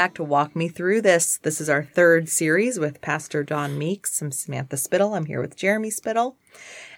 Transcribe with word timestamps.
back 0.00 0.14
to 0.14 0.24
Walk 0.24 0.56
Me 0.56 0.66
Through 0.66 1.02
This. 1.02 1.36
This 1.42 1.60
is 1.60 1.68
our 1.68 1.84
third 1.84 2.30
series 2.30 2.78
with 2.78 3.02
Pastor 3.02 3.44
Don 3.44 3.76
Meeks. 3.76 4.22
I'm 4.22 4.32
Samantha 4.32 4.78
Spittle. 4.78 5.12
I'm 5.12 5.26
here 5.26 5.42
with 5.42 5.56
Jeremy 5.56 5.90
Spittle. 5.90 6.38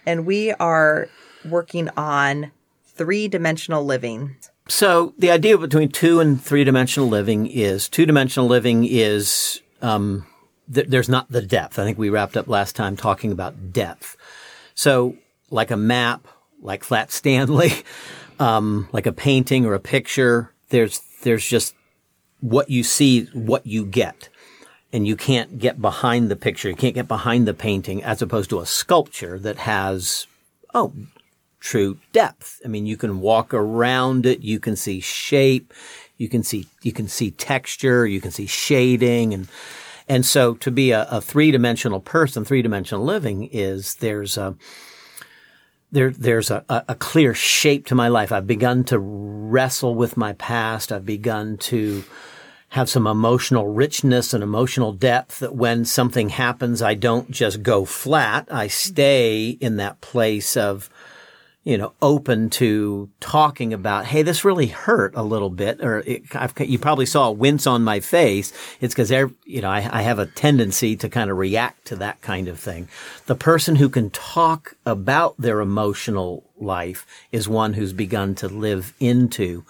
And 0.05 0.25
we 0.25 0.53
are 0.53 1.09
working 1.43 1.89
on 1.97 2.53
three 2.85 3.27
dimensional 3.27 3.83
living. 3.83 4.37
So 4.69 5.13
the 5.17 5.31
idea 5.31 5.57
between 5.57 5.89
two 5.89 6.21
and 6.21 6.41
three 6.41 6.63
dimensional 6.63 7.09
living 7.09 7.45
is 7.45 7.89
two 7.89 8.05
dimensional 8.05 8.47
living 8.47 8.85
is 8.85 9.61
um, 9.81 10.25
th- 10.73 10.87
there's 10.87 11.09
not 11.09 11.29
the 11.29 11.41
depth. 11.41 11.77
I 11.77 11.83
think 11.83 11.97
we 11.97 12.09
wrapped 12.09 12.37
up 12.37 12.47
last 12.47 12.73
time 12.73 12.95
talking 12.95 13.33
about 13.33 13.73
depth. 13.73 14.15
So 14.75 15.17
like 15.49 15.71
a 15.71 15.75
map, 15.75 16.25
like 16.61 16.85
Flat 16.85 17.11
Stanley, 17.11 17.73
um, 18.39 18.87
like 18.93 19.07
a 19.07 19.11
painting 19.11 19.65
or 19.65 19.73
a 19.73 19.79
picture, 19.81 20.53
there's 20.69 21.01
there's 21.23 21.45
just 21.45 21.75
what 22.43 22.69
you 22.69 22.83
see, 22.83 23.23
what 23.33 23.65
you 23.65 23.85
get. 23.85 24.27
And 24.91 25.07
you 25.07 25.15
can't 25.15 25.57
get 25.57 25.81
behind 25.81 26.29
the 26.29 26.35
picture. 26.35 26.69
You 26.69 26.75
can't 26.75 26.93
get 26.93 27.07
behind 27.07 27.47
the 27.47 27.53
painting 27.53 28.03
as 28.03 28.21
opposed 28.21 28.49
to 28.49 28.59
a 28.59 28.65
sculpture 28.65 29.39
that 29.39 29.59
has, 29.59 30.27
oh, 30.73 30.93
true 31.61 31.97
depth. 32.11 32.59
I 32.65 32.67
mean, 32.67 32.85
you 32.85 32.97
can 32.97 33.21
walk 33.21 33.53
around 33.53 34.25
it. 34.25 34.41
You 34.41 34.59
can 34.59 34.75
see 34.75 34.99
shape. 34.99 35.73
You 36.17 36.27
can 36.27 36.43
see, 36.43 36.67
you 36.81 36.91
can 36.91 37.07
see 37.07 37.31
texture. 37.31 38.05
You 38.05 38.19
can 38.19 38.31
see 38.31 38.45
shading 38.45 39.33
and, 39.33 39.47
and 40.09 40.25
so 40.25 40.55
to 40.55 40.69
be 40.69 40.91
a, 40.91 41.07
a 41.09 41.21
three 41.21 41.49
dimensional 41.49 42.01
person, 42.01 42.43
three 42.43 42.61
dimensional 42.61 43.05
living 43.05 43.49
is 43.53 43.95
there's 43.95 44.37
a, 44.37 44.55
there, 45.93 46.11
there's 46.11 46.51
a, 46.51 46.65
a 46.69 46.95
clear 46.95 47.33
shape 47.33 47.85
to 47.85 47.95
my 47.95 48.09
life. 48.09 48.33
I've 48.33 48.47
begun 48.47 48.83
to 48.85 48.99
wrestle 48.99 49.95
with 49.95 50.17
my 50.17 50.33
past. 50.33 50.91
I've 50.91 51.05
begun 51.05 51.57
to 51.57 52.03
have 52.73 52.89
some 52.89 53.05
emotional 53.05 53.67
richness 53.67 54.33
and 54.33 54.43
emotional 54.43 54.91
depth 54.91 55.37
that 55.37 55.55
when 55.55 55.85
something 55.85 56.29
happens, 56.29 56.81
I 56.81 56.95
don't 56.95 57.29
just 57.29 57.61
go 57.61 57.85
flat. 57.85 58.47
I 58.49 58.65
mm-hmm. 58.65 58.69
stay 58.71 59.49
in 59.49 59.75
that 59.75 60.01
place 60.01 60.57
of, 60.57 60.89
you 61.63 61.77
know, 61.77 61.93
open 62.01 62.49
to 62.49 63.11
talking 63.19 63.73
about, 63.73 64.05
hey, 64.05 64.23
this 64.23 64.43
really 64.43 64.65
hurt 64.65 65.13
a 65.15 65.21
little 65.21 65.51
bit, 65.51 65.81
or 65.85 65.99
it, 65.99 66.23
you 66.61 66.79
probably 66.79 67.05
saw 67.05 67.27
a 67.27 67.31
wince 67.31 67.67
on 67.67 67.83
my 67.83 67.99
face. 67.99 68.51
It's 68.81 68.95
because, 68.95 69.11
you 69.11 69.61
know, 69.61 69.69
I, 69.69 69.87
I 69.99 70.01
have 70.01 70.17
a 70.17 70.25
tendency 70.25 70.95
to 70.95 71.09
kind 71.09 71.29
of 71.29 71.37
react 71.37 71.85
to 71.85 71.95
that 71.97 72.21
kind 72.21 72.47
of 72.47 72.59
thing. 72.59 72.87
The 73.27 73.35
person 73.35 73.75
who 73.75 73.87
can 73.87 74.09
talk 74.09 74.75
about 74.83 75.35
their 75.37 75.61
emotional 75.61 76.43
life 76.57 77.05
is 77.31 77.47
one 77.47 77.73
who's 77.73 77.93
begun 77.93 78.33
to 78.33 78.47
live 78.47 78.95
into 78.99 79.63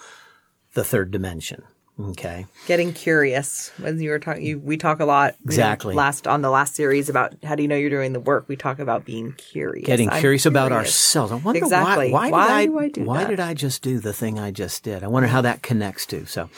the 0.73 0.85
third 0.85 1.11
dimension. 1.11 1.63
Okay. 1.99 2.47
Getting 2.65 2.91
curious. 2.91 3.69
When 3.77 4.01
you 4.01 4.09
were 4.09 4.17
talking, 4.17 4.43
you, 4.43 4.59
we 4.59 4.77
talk 4.77 4.99
a 4.99 5.05
lot. 5.05 5.35
Exactly. 5.45 5.93
Know, 5.93 5.99
last 5.99 6.27
on 6.27 6.41
the 6.41 6.49
last 6.49 6.75
series 6.75 7.07
about 7.07 7.35
how 7.43 7.53
do 7.53 7.61
you 7.61 7.67
know 7.67 7.75
you're 7.75 7.91
doing 7.91 8.13
the 8.13 8.19
work? 8.19 8.45
We 8.47 8.55
talk 8.55 8.79
about 8.79 9.05
being 9.05 9.33
curious. 9.33 9.85
Getting 9.85 10.07
curious, 10.07 10.21
curious, 10.21 10.45
about 10.47 10.71
ourselves. 10.71 11.31
I 11.31 11.35
wonder 11.35 11.59
exactly. 11.59 12.11
why, 12.11 12.31
why, 12.31 12.47
why 12.47 12.65
did 12.65 12.75
I, 12.75 12.81
I 12.81 12.89
do 12.89 13.03
why 13.03 13.23
that? 13.23 13.29
did 13.29 13.39
I 13.39 13.53
just 13.53 13.83
do 13.83 13.99
the 13.99 14.11
thing 14.11 14.39
I 14.39 14.49
just 14.49 14.83
did? 14.83 15.03
I 15.03 15.07
wonder 15.07 15.27
how 15.27 15.41
that 15.41 15.61
connects 15.61 16.07
to. 16.07 16.25
So, 16.25 16.49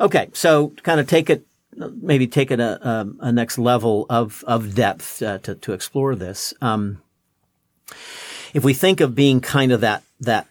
okay. 0.00 0.28
So 0.32 0.72
kind 0.82 0.98
of 0.98 1.06
take 1.06 1.30
it, 1.30 1.46
maybe 1.76 2.26
take 2.26 2.50
it 2.50 2.58
a, 2.58 2.88
a, 2.88 3.06
a 3.20 3.32
next 3.32 3.58
level 3.58 4.06
of, 4.10 4.42
of 4.48 4.74
depth 4.74 5.22
uh, 5.22 5.38
to, 5.38 5.54
to 5.54 5.72
explore 5.72 6.16
this. 6.16 6.52
Um, 6.60 7.00
if 8.52 8.64
we 8.64 8.74
think 8.74 9.00
of 9.00 9.14
being 9.14 9.40
kind 9.40 9.70
of 9.70 9.82
that, 9.82 10.02
that 10.18 10.48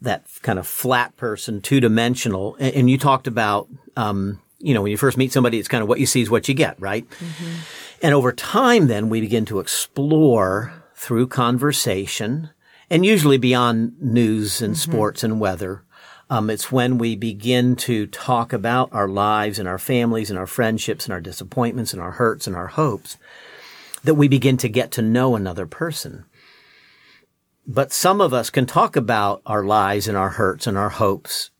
that 0.00 0.26
kind 0.42 0.58
of 0.58 0.66
flat 0.66 1.16
person, 1.16 1.60
two 1.60 1.80
dimensional. 1.80 2.56
And, 2.60 2.74
and, 2.74 2.90
you 2.90 2.98
talked 2.98 3.26
about, 3.26 3.68
um, 3.96 4.40
you 4.58 4.74
know, 4.74 4.82
when 4.82 4.90
you 4.90 4.96
first 4.96 5.16
meet 5.16 5.32
somebody, 5.32 5.58
it's 5.58 5.68
kind 5.68 5.82
of 5.82 5.88
what 5.88 6.00
you 6.00 6.06
see 6.06 6.20
is 6.20 6.30
what 6.30 6.48
you 6.48 6.54
get, 6.54 6.80
right? 6.80 7.08
Mm-hmm. 7.08 7.54
And 8.02 8.14
over 8.14 8.32
time, 8.32 8.86
then 8.86 9.08
we 9.08 9.20
begin 9.20 9.44
to 9.46 9.58
explore 9.58 10.72
through 10.94 11.28
conversation 11.28 12.50
and 12.90 13.04
usually 13.04 13.38
beyond 13.38 14.00
news 14.00 14.62
and 14.62 14.74
mm-hmm. 14.74 14.90
sports 14.90 15.24
and 15.24 15.40
weather. 15.40 15.82
Um, 16.30 16.50
it's 16.50 16.70
when 16.70 16.98
we 16.98 17.16
begin 17.16 17.74
to 17.76 18.06
talk 18.06 18.52
about 18.52 18.90
our 18.92 19.08
lives 19.08 19.58
and 19.58 19.66
our 19.66 19.78
families 19.78 20.30
and 20.30 20.38
our 20.38 20.46
friendships 20.46 21.06
and 21.06 21.12
our 21.12 21.20
disappointments 21.20 21.92
and 21.92 22.02
our 22.02 22.12
hurts 22.12 22.46
and 22.46 22.54
our 22.54 22.66
hopes 22.66 23.16
that 24.04 24.14
we 24.14 24.28
begin 24.28 24.56
to 24.58 24.68
get 24.68 24.90
to 24.92 25.02
know 25.02 25.34
another 25.34 25.66
person. 25.66 26.24
But 27.68 27.92
some 27.92 28.22
of 28.22 28.32
us 28.32 28.48
can 28.48 28.64
talk 28.64 28.96
about 28.96 29.42
our 29.44 29.62
lies 29.62 30.08
and 30.08 30.16
our 30.16 30.30
hurts 30.30 30.66
and 30.66 30.78
our 30.78 30.88
hopes 30.88 31.50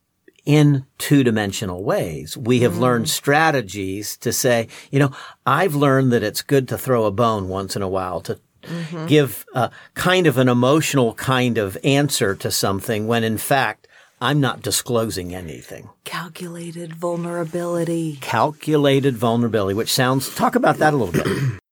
in 0.47 0.87
two 0.97 1.23
dimensional 1.23 1.85
ways. 1.85 2.35
We 2.35 2.61
have 2.61 2.73
mm. 2.73 2.81
learned 2.81 3.11
strategies 3.11 4.17
to 4.19 4.33
say, 4.33 4.69
you 4.91 4.99
know, 4.99 5.13
I've 5.45 5.75
learned 5.75 6.11
that 6.13 6.23
it's 6.23 6.41
good 6.41 6.67
to 6.69 6.79
throw 6.79 7.05
a 7.05 7.11
bone 7.11 7.49
once 7.49 7.77
in 7.77 7.83
a 7.83 7.89
while 7.89 8.23
to 8.23 8.41
mm-hmm. 8.63 9.07
give 9.07 9.45
a 9.55 9.71
kind 9.93 10.27
of 10.27 10.39
an 10.39 10.49
emotional 10.49 11.13
kind 11.13 11.59
of 11.59 11.77
answer 11.85 12.35
to 12.37 12.51
something 12.51 13.07
when 13.07 13.23
in 13.23 13.37
fact, 13.37 13.87
I'm 14.19 14.41
not 14.41 14.63
disclosing 14.63 15.35
anything. 15.35 15.91
Calculated 16.05 16.95
vulnerability. 16.95 18.17
Calculated 18.23 19.15
vulnerability, 19.15 19.75
which 19.75 19.93
sounds, 19.93 20.35
talk 20.35 20.55
about 20.55 20.79
that 20.79 20.95
a 20.95 20.97
little 20.97 21.13
bit. 21.13 21.61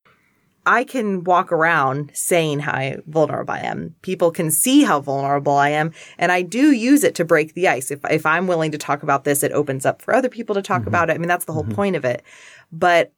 I 0.67 0.83
can 0.83 1.23
walk 1.23 1.53
around 1.53 2.11
saying 2.13 2.59
how 2.59 2.97
vulnerable 3.07 3.55
I 3.55 3.61
am. 3.61 3.95
People 4.03 4.33
can 4.33 4.51
see 4.51 4.83
how 4.83 5.01
vulnerable 5.01 5.55
I 5.55 5.71
am. 5.71 5.93
And 6.19 6.33
I 6.33 6.43
do 6.43 6.73
use 6.73 7.05
it 7.05 7.15
to 7.15 7.25
break 7.25 7.55
the 7.55 7.69
ice. 7.69 7.93
If, 7.93 8.01
if 8.11 8.27
I'm 8.27 8.49
willing 8.49 8.73
to 8.73 8.79
talk 8.79 9.05
about 9.05 9.23
this, 9.23 9.45
it 9.45 9.53
opens 9.53 9.87
up 9.87 10.03
for 10.03 10.13
other 10.13 10.29
people 10.29 10.57
to 10.57 10.63
talk 10.63 10.81
mm-hmm. 10.81 10.89
about 10.89 11.09
it. 11.09 11.15
I 11.15 11.19
mean, 11.19 11.29
that's 11.29 11.45
the 11.45 11.53
whole 11.53 11.63
mm-hmm. 11.63 11.75
point 11.75 11.97
of 11.97 12.05
it. 12.05 12.25
But 12.73 13.13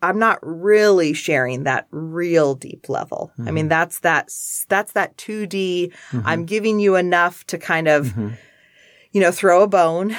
I'm 0.00 0.18
not 0.18 0.38
really 0.42 1.12
sharing 1.12 1.64
that 1.64 1.86
real 1.90 2.54
deep 2.54 2.88
level. 2.88 3.32
Mm-hmm. 3.34 3.48
I 3.48 3.50
mean, 3.50 3.64
mm-hmm. 3.64 3.68
that's 3.68 4.00
that, 4.00 4.30
that's 4.68 4.92
that 4.92 5.16
2D. 5.18 5.92
Mm-hmm. 5.92 6.20
I'm 6.24 6.46
giving 6.46 6.80
you 6.80 6.96
enough 6.96 7.44
to 7.48 7.58
kind 7.58 7.86
of, 7.86 8.06
mm-hmm. 8.06 8.30
you 9.12 9.20
know, 9.20 9.30
throw 9.30 9.62
a 9.62 9.68
bone, 9.68 10.16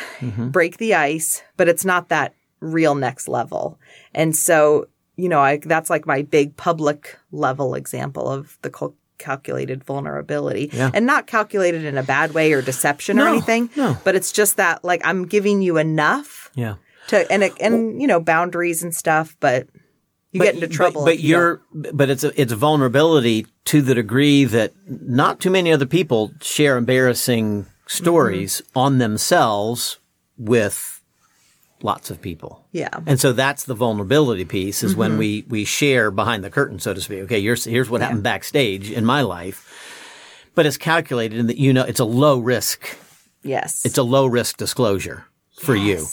break 0.52 0.78
the 0.78 0.94
ice, 0.94 1.42
but 1.58 1.68
it's 1.68 1.84
not 1.84 2.10
that 2.10 2.36
real 2.60 2.94
next 2.94 3.28
level. 3.28 3.80
And 4.14 4.36
so 4.36 4.88
you 5.16 5.30
know, 5.30 5.40
I, 5.40 5.58
that's 5.58 5.90
like 5.90 6.06
my 6.06 6.24
big 6.24 6.58
public 6.58 7.18
level 7.32 7.76
example 7.76 8.30
of 8.30 8.58
the 8.62 8.70
cal- 8.70 8.96
calculated 9.18 9.84
vulnerability 9.84 10.70
yeah. 10.74 10.92
and 10.94 11.06
not 11.06 11.28
calculated 11.28 11.86
in 11.86 11.98
a 11.98 12.04
bad 12.04 12.34
way 12.34 12.52
or 12.54 12.62
deception 12.62 13.18
no, 13.18 13.26
or 13.26 13.28
anything. 13.30 13.70
No. 13.76 13.98
But 14.04 14.16
it's 14.16 14.32
just 14.32 14.58
that 14.58 14.84
like 14.84 15.02
I'm 15.06 15.26
giving 15.26 15.62
you 15.62 15.78
enough. 15.78 16.52
Yeah. 16.56 16.76
To, 17.10 17.32
and, 17.32 17.44
and, 17.60 18.02
you 18.02 18.08
know, 18.08 18.20
boundaries 18.20 18.82
and 18.82 18.96
stuff, 18.96 19.36
but 19.40 19.68
you 20.32 20.40
but, 20.40 20.46
get 20.46 20.56
into 20.56 20.68
trouble. 20.68 21.02
But, 21.02 21.12
but 21.12 21.20
you 21.20 21.38
are 21.38 21.62
but 21.74 22.10
it's 22.10 22.24
a, 22.24 22.40
it's 22.40 22.52
a 22.52 22.56
vulnerability 22.56 23.46
to 23.66 23.82
the 23.82 23.94
degree 23.94 24.46
that 24.46 24.74
not 24.88 25.40
too 25.40 25.50
many 25.50 25.72
other 25.72 25.86
people 25.86 26.32
share 26.42 26.78
embarrassing 26.78 27.66
stories 27.88 28.62
mm-hmm. 28.62 28.80
on 28.80 28.98
themselves 28.98 30.00
with 30.38 30.93
lots 31.84 32.10
of 32.10 32.22
people. 32.22 32.66
Yeah. 32.72 32.90
And 33.06 33.20
so 33.20 33.34
that's 33.34 33.66
the 33.66 33.76
vulnerability 33.76 34.46
piece 34.46 34.84
is 34.84 34.92
mm-hmm. 34.92 35.00
when 35.00 35.18
we, 35.18 35.46
we 35.50 35.66
share 35.66 36.10
behind 36.12 36.44
the 36.44 36.50
curtain, 36.50 36.80
so 36.80 36.94
to 36.94 37.02
speak. 37.02 37.20
Okay, 37.22 37.42
here's, 37.42 37.66
here's 37.66 37.90
what 37.90 38.02
yeah. 38.02 38.08
happened 38.08 38.24
backstage 38.24 38.90
in 38.90 39.06
my 39.06 39.22
life. 39.22 39.70
But 40.56 40.66
it's 40.66 40.78
calculated 40.78 41.40
in 41.40 41.48
that, 41.48 41.58
you 41.58 41.74
know, 41.74 41.84
it's 41.84 42.00
a 42.00 42.06
low 42.06 42.40
risk. 42.40 42.98
Yes. 43.44 43.86
It's 43.86 43.98
a 43.98 44.04
low 44.04 44.26
risk 44.26 44.58
disclosure 44.58 45.26
for 45.60 45.76
yes. 45.76 45.86
you. 46.00 46.08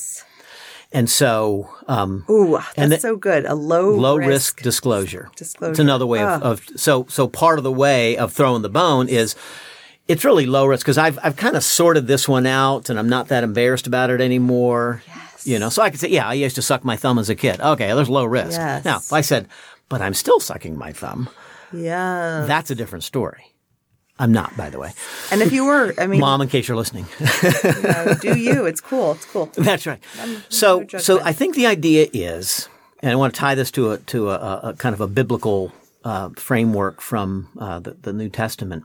And 0.92 1.08
so, 1.08 1.70
um, 1.86 2.24
ooh, 2.28 2.58
that's 2.74 2.76
and 2.76 3.00
so 3.00 3.16
good. 3.16 3.44
A 3.44 3.54
low 3.54 3.94
low 3.94 4.16
risk, 4.16 4.28
risk 4.28 4.62
disclosure. 4.62 5.30
Disclosure. 5.36 5.70
It's 5.70 5.78
another 5.78 6.04
way 6.04 6.20
of, 6.20 6.42
of, 6.42 6.68
so 6.74 7.06
so 7.08 7.28
part 7.28 7.58
of 7.58 7.64
the 7.64 7.70
way 7.70 8.16
of 8.16 8.32
throwing 8.32 8.62
the 8.62 8.68
bone 8.68 9.08
is 9.08 9.36
it's 10.08 10.24
really 10.24 10.46
low 10.46 10.66
risk 10.66 10.84
because 10.84 10.98
I've 10.98 11.16
I've 11.22 11.36
kind 11.36 11.54
of 11.54 11.62
sorted 11.62 12.08
this 12.08 12.28
one 12.28 12.44
out 12.44 12.90
and 12.90 12.98
I'm 12.98 13.08
not 13.08 13.28
that 13.28 13.44
embarrassed 13.44 13.86
about 13.86 14.10
it 14.10 14.20
anymore. 14.20 15.02
You 15.44 15.58
know, 15.58 15.68
so 15.68 15.82
I 15.82 15.90
could 15.90 16.00
say, 16.00 16.08
yeah, 16.08 16.28
I 16.28 16.34
used 16.34 16.56
to 16.56 16.62
suck 16.62 16.84
my 16.84 16.96
thumb 16.96 17.18
as 17.18 17.28
a 17.28 17.34
kid. 17.34 17.60
Okay, 17.60 17.92
there's 17.94 18.08
low 18.08 18.24
risk. 18.24 18.58
Yes. 18.58 18.84
Now, 18.84 18.98
if 18.98 19.12
I 19.12 19.20
said, 19.20 19.48
but 19.88 20.00
I'm 20.00 20.14
still 20.14 20.40
sucking 20.40 20.76
my 20.76 20.92
thumb. 20.92 21.28
Yeah. 21.72 22.44
That's 22.46 22.70
a 22.70 22.74
different 22.74 23.04
story. 23.04 23.54
I'm 24.18 24.32
not, 24.32 24.54
by 24.54 24.68
the 24.68 24.78
way. 24.78 24.92
And 25.32 25.40
if 25.40 25.50
you 25.50 25.64
were, 25.64 25.94
I 25.96 26.06
mean, 26.06 26.20
mom, 26.28 26.42
in 26.42 26.48
case 26.48 26.68
you're 26.68 26.76
listening, 26.76 27.06
you 27.20 27.82
know, 27.82 28.14
do 28.20 28.38
you? 28.38 28.66
It's 28.66 28.80
cool. 28.80 29.12
It's 29.12 29.24
cool. 29.24 29.46
That's 29.54 29.86
right. 29.86 29.98
so, 30.50 30.84
no 30.92 30.98
so 30.98 31.20
I 31.22 31.32
think 31.32 31.54
the 31.54 31.66
idea 31.66 32.06
is, 32.12 32.68
and 33.00 33.10
I 33.10 33.14
want 33.16 33.34
to 33.34 33.40
tie 33.40 33.54
this 33.54 33.70
to 33.72 33.92
a 33.92 33.98
to 33.98 34.30
a, 34.30 34.60
a 34.62 34.74
kind 34.74 34.92
of 34.92 35.00
a 35.00 35.06
biblical 35.06 35.72
uh, 36.04 36.28
framework 36.36 37.00
from 37.00 37.48
uh, 37.58 37.80
the, 37.80 37.92
the 37.92 38.12
New 38.12 38.28
Testament. 38.28 38.84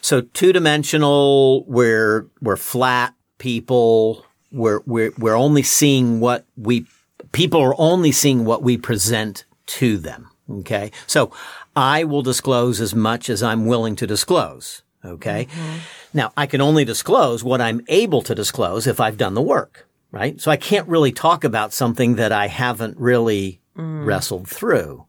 So, 0.00 0.22
two 0.22 0.52
dimensional, 0.52 1.64
we're 1.66 2.26
we're 2.42 2.56
flat 2.56 3.14
people 3.38 4.26
we're, 4.54 4.80
we're, 4.86 5.12
we're 5.18 5.36
only 5.36 5.62
seeing 5.62 6.20
what 6.20 6.46
we, 6.56 6.86
people 7.32 7.60
are 7.60 7.74
only 7.78 8.12
seeing 8.12 8.44
what 8.44 8.62
we 8.62 8.76
present 8.78 9.44
to 9.66 9.98
them. 9.98 10.30
Okay. 10.48 10.90
So 11.06 11.32
I 11.74 12.04
will 12.04 12.22
disclose 12.22 12.80
as 12.80 12.94
much 12.94 13.28
as 13.28 13.42
I'm 13.42 13.66
willing 13.66 13.96
to 13.96 14.06
disclose. 14.06 14.82
Okay. 15.04 15.46
Mm-hmm. 15.46 15.78
Now 16.14 16.32
I 16.36 16.46
can 16.46 16.60
only 16.60 16.84
disclose 16.84 17.42
what 17.44 17.60
I'm 17.60 17.82
able 17.88 18.22
to 18.22 18.34
disclose 18.34 18.86
if 18.86 19.00
I've 19.00 19.18
done 19.18 19.34
the 19.34 19.42
work. 19.42 19.86
right? 20.14 20.40
So 20.40 20.50
I 20.52 20.56
can't 20.56 20.86
really 20.86 21.10
talk 21.10 21.42
about 21.42 21.72
something 21.72 22.14
that 22.14 22.30
I 22.30 22.46
haven't 22.46 22.96
really 22.98 23.60
wrestled 23.74 24.48
through. 24.48 25.06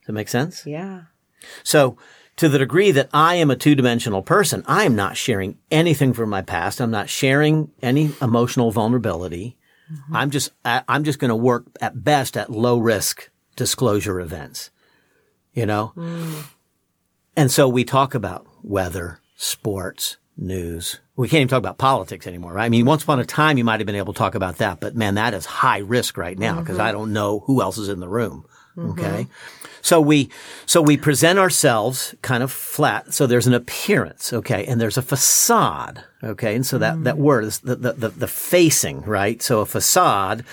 Does 0.00 0.06
that 0.08 0.12
make 0.14 0.28
sense? 0.28 0.66
Yeah. 0.66 1.02
So 1.62 1.96
to 2.36 2.48
the 2.48 2.58
degree 2.58 2.90
that 2.90 3.10
I 3.12 3.36
am 3.36 3.50
a 3.50 3.56
two 3.56 3.74
dimensional 3.74 4.22
person, 4.22 4.64
I 4.66 4.84
am 4.84 4.96
not 4.96 5.16
sharing 5.16 5.58
anything 5.70 6.12
from 6.12 6.30
my 6.30 6.42
past. 6.42 6.80
I'm 6.80 6.90
not 6.90 7.08
sharing 7.08 7.70
any 7.80 8.12
emotional 8.20 8.70
vulnerability. 8.70 9.56
Mm-hmm. 9.92 10.16
I'm 10.16 10.30
just, 10.30 10.52
I, 10.64 10.82
I'm 10.88 11.04
just 11.04 11.18
going 11.18 11.28
to 11.28 11.36
work 11.36 11.66
at 11.80 12.02
best 12.02 12.36
at 12.36 12.50
low 12.50 12.78
risk 12.78 13.30
disclosure 13.56 14.20
events, 14.20 14.70
you 15.52 15.66
know? 15.66 15.92
Mm. 15.96 16.44
And 17.36 17.50
so 17.50 17.68
we 17.68 17.84
talk 17.84 18.14
about 18.14 18.46
weather, 18.62 19.20
sports, 19.36 20.16
news. 20.36 21.00
We 21.16 21.28
can't 21.28 21.42
even 21.42 21.48
talk 21.48 21.58
about 21.58 21.78
politics 21.78 22.26
anymore, 22.26 22.54
right? 22.54 22.64
I 22.64 22.68
mean, 22.68 22.86
once 22.86 23.02
upon 23.02 23.20
a 23.20 23.24
time, 23.24 23.58
you 23.58 23.64
might 23.64 23.80
have 23.80 23.86
been 23.86 23.94
able 23.94 24.12
to 24.12 24.18
talk 24.18 24.34
about 24.34 24.58
that, 24.58 24.80
but 24.80 24.96
man, 24.96 25.14
that 25.14 25.34
is 25.34 25.46
high 25.46 25.78
risk 25.78 26.16
right 26.16 26.38
now 26.38 26.60
because 26.60 26.78
mm-hmm. 26.78 26.86
I 26.86 26.92
don't 26.92 27.12
know 27.12 27.40
who 27.40 27.62
else 27.62 27.78
is 27.78 27.88
in 27.88 28.00
the 28.00 28.08
room. 28.08 28.46
Okay. 28.76 29.28
So 29.82 30.00
we, 30.00 30.30
so 30.66 30.82
we 30.82 30.96
present 30.96 31.38
ourselves 31.38 32.14
kind 32.22 32.42
of 32.42 32.50
flat. 32.50 33.14
So 33.14 33.26
there's 33.26 33.46
an 33.46 33.54
appearance. 33.54 34.32
Okay. 34.32 34.64
And 34.66 34.80
there's 34.80 34.98
a 34.98 35.02
facade. 35.02 36.04
Okay. 36.22 36.54
And 36.54 36.66
so 36.66 36.78
that, 36.78 37.04
that 37.04 37.18
word 37.18 37.44
is 37.44 37.60
the, 37.60 37.76
the, 37.76 37.92
the, 37.92 38.08
the 38.08 38.28
facing, 38.28 39.02
right? 39.02 39.40
So 39.42 39.60
a 39.60 39.66
facade, 39.66 40.44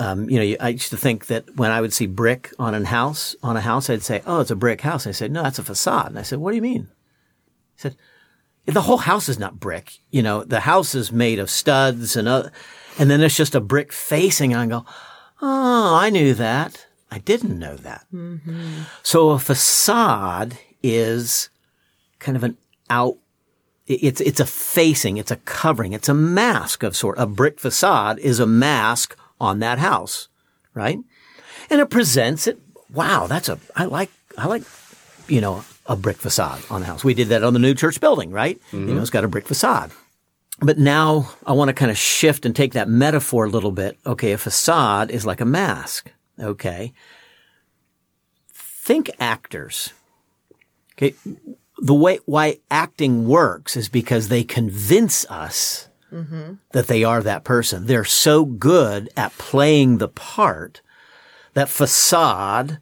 um, 0.00 0.30
you 0.30 0.38
know, 0.38 0.56
I 0.60 0.70
used 0.70 0.90
to 0.90 0.96
think 0.96 1.26
that 1.26 1.56
when 1.56 1.70
I 1.70 1.82
would 1.82 1.92
see 1.92 2.06
brick 2.06 2.52
on 2.58 2.74
a 2.74 2.84
house, 2.86 3.36
on 3.42 3.58
a 3.58 3.60
house, 3.60 3.90
I'd 3.90 4.02
say, 4.02 4.22
"Oh, 4.26 4.40
it's 4.40 4.50
a 4.50 4.56
brick 4.56 4.80
house." 4.80 5.04
And 5.04 5.10
I 5.10 5.12
said, 5.12 5.30
"No, 5.30 5.42
that's 5.42 5.58
a 5.58 5.62
facade." 5.62 6.06
And 6.06 6.18
I 6.18 6.22
said, 6.22 6.38
"What 6.38 6.52
do 6.52 6.56
you 6.56 6.62
mean?" 6.62 6.88
He 7.74 7.82
said, 7.82 7.96
"The 8.64 8.80
whole 8.80 8.96
house 8.96 9.28
is 9.28 9.38
not 9.38 9.60
brick. 9.60 9.98
You 10.10 10.22
know, 10.22 10.42
the 10.42 10.60
house 10.60 10.94
is 10.94 11.12
made 11.12 11.38
of 11.38 11.50
studs 11.50 12.16
and 12.16 12.26
other, 12.26 12.50
and 12.98 13.10
then 13.10 13.20
it's 13.20 13.36
just 13.36 13.54
a 13.54 13.60
brick 13.60 13.92
facing." 13.92 14.54
And 14.54 14.62
I 14.62 14.66
go, 14.78 14.86
"Oh, 15.42 15.94
I 15.96 16.10
knew 16.10 16.34
that. 16.34 16.86
I 17.10 17.18
didn't 17.18 17.58
know 17.58 17.76
that." 17.76 18.06
So 19.02 19.30
a 19.30 19.38
facade 19.38 20.58
is 20.82 21.48
kind 22.18 22.36
of 22.36 22.44
an 22.44 22.56
out. 22.88 23.16
It's 23.86 24.20
it's 24.20 24.40
a 24.40 24.46
facing. 24.46 25.16
It's 25.16 25.30
a 25.32 25.36
covering. 25.36 25.92
It's 25.92 26.08
a 26.08 26.14
mask 26.14 26.82
of 26.82 26.94
sort. 26.94 27.18
A 27.18 27.26
brick 27.26 27.58
facade 27.58 28.18
is 28.20 28.38
a 28.38 28.46
mask 28.46 29.16
on 29.40 29.58
that 29.60 29.78
house, 29.78 30.28
right? 30.74 30.98
And 31.68 31.80
it 31.80 31.90
presents 31.90 32.46
it. 32.46 32.58
Wow, 32.92 33.26
that's 33.26 33.48
a. 33.48 33.58
I 33.74 33.84
like. 33.86 34.10
I 34.38 34.46
like. 34.46 34.62
You 35.28 35.40
know, 35.40 35.64
a 35.86 35.94
brick 35.96 36.16
facade 36.16 36.62
on 36.70 36.80
the 36.80 36.86
house. 36.86 37.04
We 37.04 37.14
did 37.14 37.28
that 37.28 37.44
on 37.44 37.52
the 37.52 37.60
new 37.60 37.74
church 37.74 38.00
building, 38.00 38.30
right? 38.32 38.60
You 38.72 38.94
know, 38.94 39.00
it's 39.00 39.10
got 39.10 39.24
a 39.24 39.28
brick 39.28 39.46
facade. 39.46 39.92
But 40.60 40.78
now 40.78 41.30
I 41.46 41.52
want 41.52 41.68
to 41.68 41.74
kind 41.74 41.90
of 41.90 41.98
shift 41.98 42.44
and 42.44 42.54
take 42.54 42.74
that 42.74 42.88
metaphor 42.88 43.46
a 43.46 43.50
little 43.50 43.72
bit. 43.72 43.98
Okay, 44.04 44.32
a 44.32 44.38
facade 44.38 45.10
is 45.10 45.24
like 45.24 45.40
a 45.40 45.46
mask. 45.46 46.12
Okay. 46.38 46.92
Think 48.52 49.10
actors. 49.18 49.92
Okay. 50.94 51.14
The 51.78 51.94
way 51.94 52.18
why 52.26 52.58
acting 52.70 53.26
works 53.26 53.76
is 53.76 53.88
because 53.88 54.28
they 54.28 54.44
convince 54.44 55.24
us 55.30 55.88
that 56.72 56.88
they 56.88 57.04
are 57.04 57.22
that 57.22 57.44
person. 57.44 57.86
They're 57.86 58.04
so 58.04 58.44
good 58.44 59.08
at 59.16 59.32
playing 59.38 59.98
the 59.98 60.08
part, 60.08 60.82
that 61.54 61.68
facade, 61.68 62.78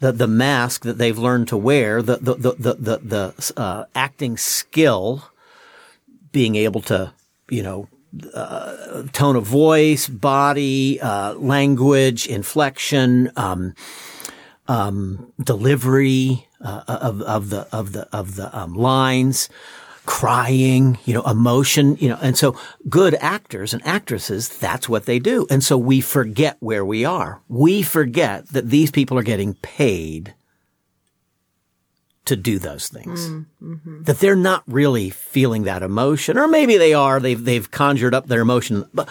the, 0.00 0.12
the 0.12 0.28
mask 0.28 0.82
that 0.82 0.96
they've 0.96 1.18
learned 1.18 1.48
to 1.48 1.56
wear, 1.56 2.02
the, 2.02 2.16
the, 2.16 2.34
the, 2.34 2.52
the, 2.52 2.74
the, 2.74 2.98
the 2.98 3.60
uh, 3.60 3.84
acting 3.94 4.36
skill, 4.36 5.30
being 6.36 6.54
able 6.54 6.82
to, 6.82 7.10
you 7.48 7.62
know, 7.62 7.88
uh, 8.34 9.04
tone 9.14 9.36
of 9.36 9.44
voice, 9.44 10.06
body, 10.06 11.00
uh, 11.00 11.32
language, 11.32 12.26
inflection, 12.26 13.32
um, 13.36 13.72
um, 14.68 15.32
delivery 15.42 16.46
uh, 16.60 16.82
of 16.88 17.22
of 17.22 17.48
the 17.48 17.66
of 17.72 17.92
the 17.92 18.06
of 18.14 18.36
the 18.36 18.54
um, 18.54 18.74
lines, 18.74 19.48
crying, 20.04 20.98
you 21.06 21.14
know, 21.14 21.22
emotion, 21.22 21.96
you 22.00 22.10
know, 22.10 22.18
and 22.20 22.36
so 22.36 22.54
good 22.86 23.14
actors 23.14 23.72
and 23.72 23.82
actresses, 23.86 24.50
that's 24.58 24.90
what 24.90 25.06
they 25.06 25.18
do, 25.18 25.46
and 25.48 25.64
so 25.64 25.78
we 25.78 26.02
forget 26.02 26.58
where 26.60 26.84
we 26.84 27.02
are. 27.06 27.40
We 27.48 27.80
forget 27.80 28.46
that 28.48 28.68
these 28.68 28.90
people 28.90 29.18
are 29.18 29.22
getting 29.22 29.54
paid 29.54 30.34
to 32.26 32.36
do 32.36 32.58
those 32.58 32.88
things. 32.88 33.28
Mm, 33.28 33.46
mm-hmm. 33.62 34.02
That 34.02 34.18
they're 34.18 34.36
not 34.36 34.62
really 34.66 35.10
feeling 35.10 35.64
that 35.64 35.82
emotion, 35.82 36.38
or 36.38 36.46
maybe 36.46 36.76
they 36.76 36.94
are. 36.94 37.18
They've 37.18 37.42
they've 37.42 37.70
conjured 37.70 38.14
up 38.14 38.26
their 38.26 38.40
emotion, 38.40 38.88
but 38.92 39.08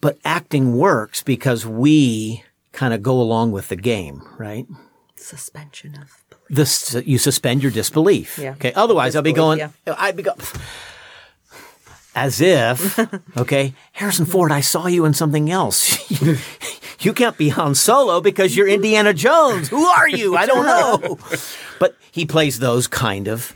but 0.00 0.18
acting 0.24 0.76
works 0.76 1.22
because 1.22 1.66
we 1.66 2.44
kind 2.72 2.94
of 2.94 3.02
go 3.02 3.20
along 3.20 3.52
with 3.52 3.68
the 3.68 3.76
game, 3.76 4.22
right? 4.38 4.66
Suspension 5.16 5.94
of 5.94 6.24
belief. 6.30 6.46
This 6.50 6.96
you 7.04 7.18
suspend 7.18 7.62
your 7.62 7.72
disbelief. 7.72 8.38
Yeah. 8.38 8.52
Okay. 8.52 8.72
Otherwise, 8.74 9.16
I'll 9.16 9.22
be 9.22 9.32
going. 9.32 9.58
Disbelief, 9.58 9.98
I'd 9.98 10.16
be 10.16 10.22
go, 10.22 10.34
as 12.14 12.40
if. 12.40 12.98
Okay, 13.36 13.72
Harrison 13.92 14.26
Ford, 14.26 14.52
I 14.52 14.60
saw 14.60 14.86
you 14.86 15.06
in 15.06 15.14
something 15.14 15.50
else. 15.50 15.98
you 17.04 17.12
can't 17.12 17.36
be 17.36 17.50
Han 17.50 17.74
Solo 17.74 18.20
because 18.20 18.56
you're 18.56 18.68
Indiana 18.68 19.12
Jones. 19.14 19.68
Who 19.68 19.84
are 19.84 20.08
you? 20.08 20.36
I 20.36 20.46
don't 20.46 20.66
know. 20.66 21.18
but 21.78 21.96
he 22.10 22.26
plays 22.26 22.58
those 22.58 22.86
kind 22.86 23.28
of 23.28 23.54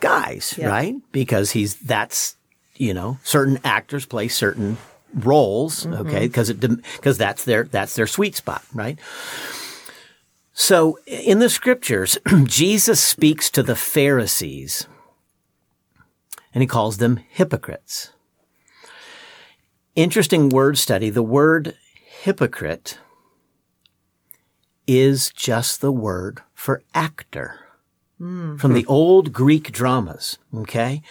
guys, 0.00 0.54
Yeah. 0.56 0.68
right? 0.68 0.94
Because 1.12 1.52
he's 1.52 1.76
that's 1.76 2.36
you 2.76 2.94
know 2.94 3.18
certain 3.22 3.58
actors 3.64 4.06
play 4.06 4.28
certain 4.28 4.76
roles, 5.14 5.84
mm-hmm. 5.84 6.06
okay? 6.06 6.26
Because 6.26 6.50
it 6.50 6.60
because 6.60 7.18
that's 7.18 7.44
their 7.44 7.64
that's 7.64 7.94
their 7.94 8.06
sweet 8.06 8.36
spot, 8.36 8.62
right? 8.72 8.98
So 10.52 10.98
in 11.06 11.38
the 11.38 11.48
scriptures, 11.48 12.18
Jesus 12.44 13.00
speaks 13.00 13.48
to 13.50 13.62
the 13.62 13.76
Pharisees 13.76 14.88
and 16.52 16.62
he 16.62 16.66
calls 16.66 16.98
them 16.98 17.20
hypocrites. 17.28 18.12
Interesting 19.94 20.48
word 20.48 20.76
study. 20.78 21.10
The 21.10 21.22
word 21.22 21.76
hypocrite 22.22 22.98
is 24.86 25.30
just 25.30 25.80
the 25.80 25.92
word 25.92 26.42
for 26.54 26.82
actor 26.94 27.60
from 28.58 28.74
the 28.74 28.86
old 28.86 29.32
Greek 29.32 29.70
dramas. 29.70 30.38
Okay. 30.52 31.02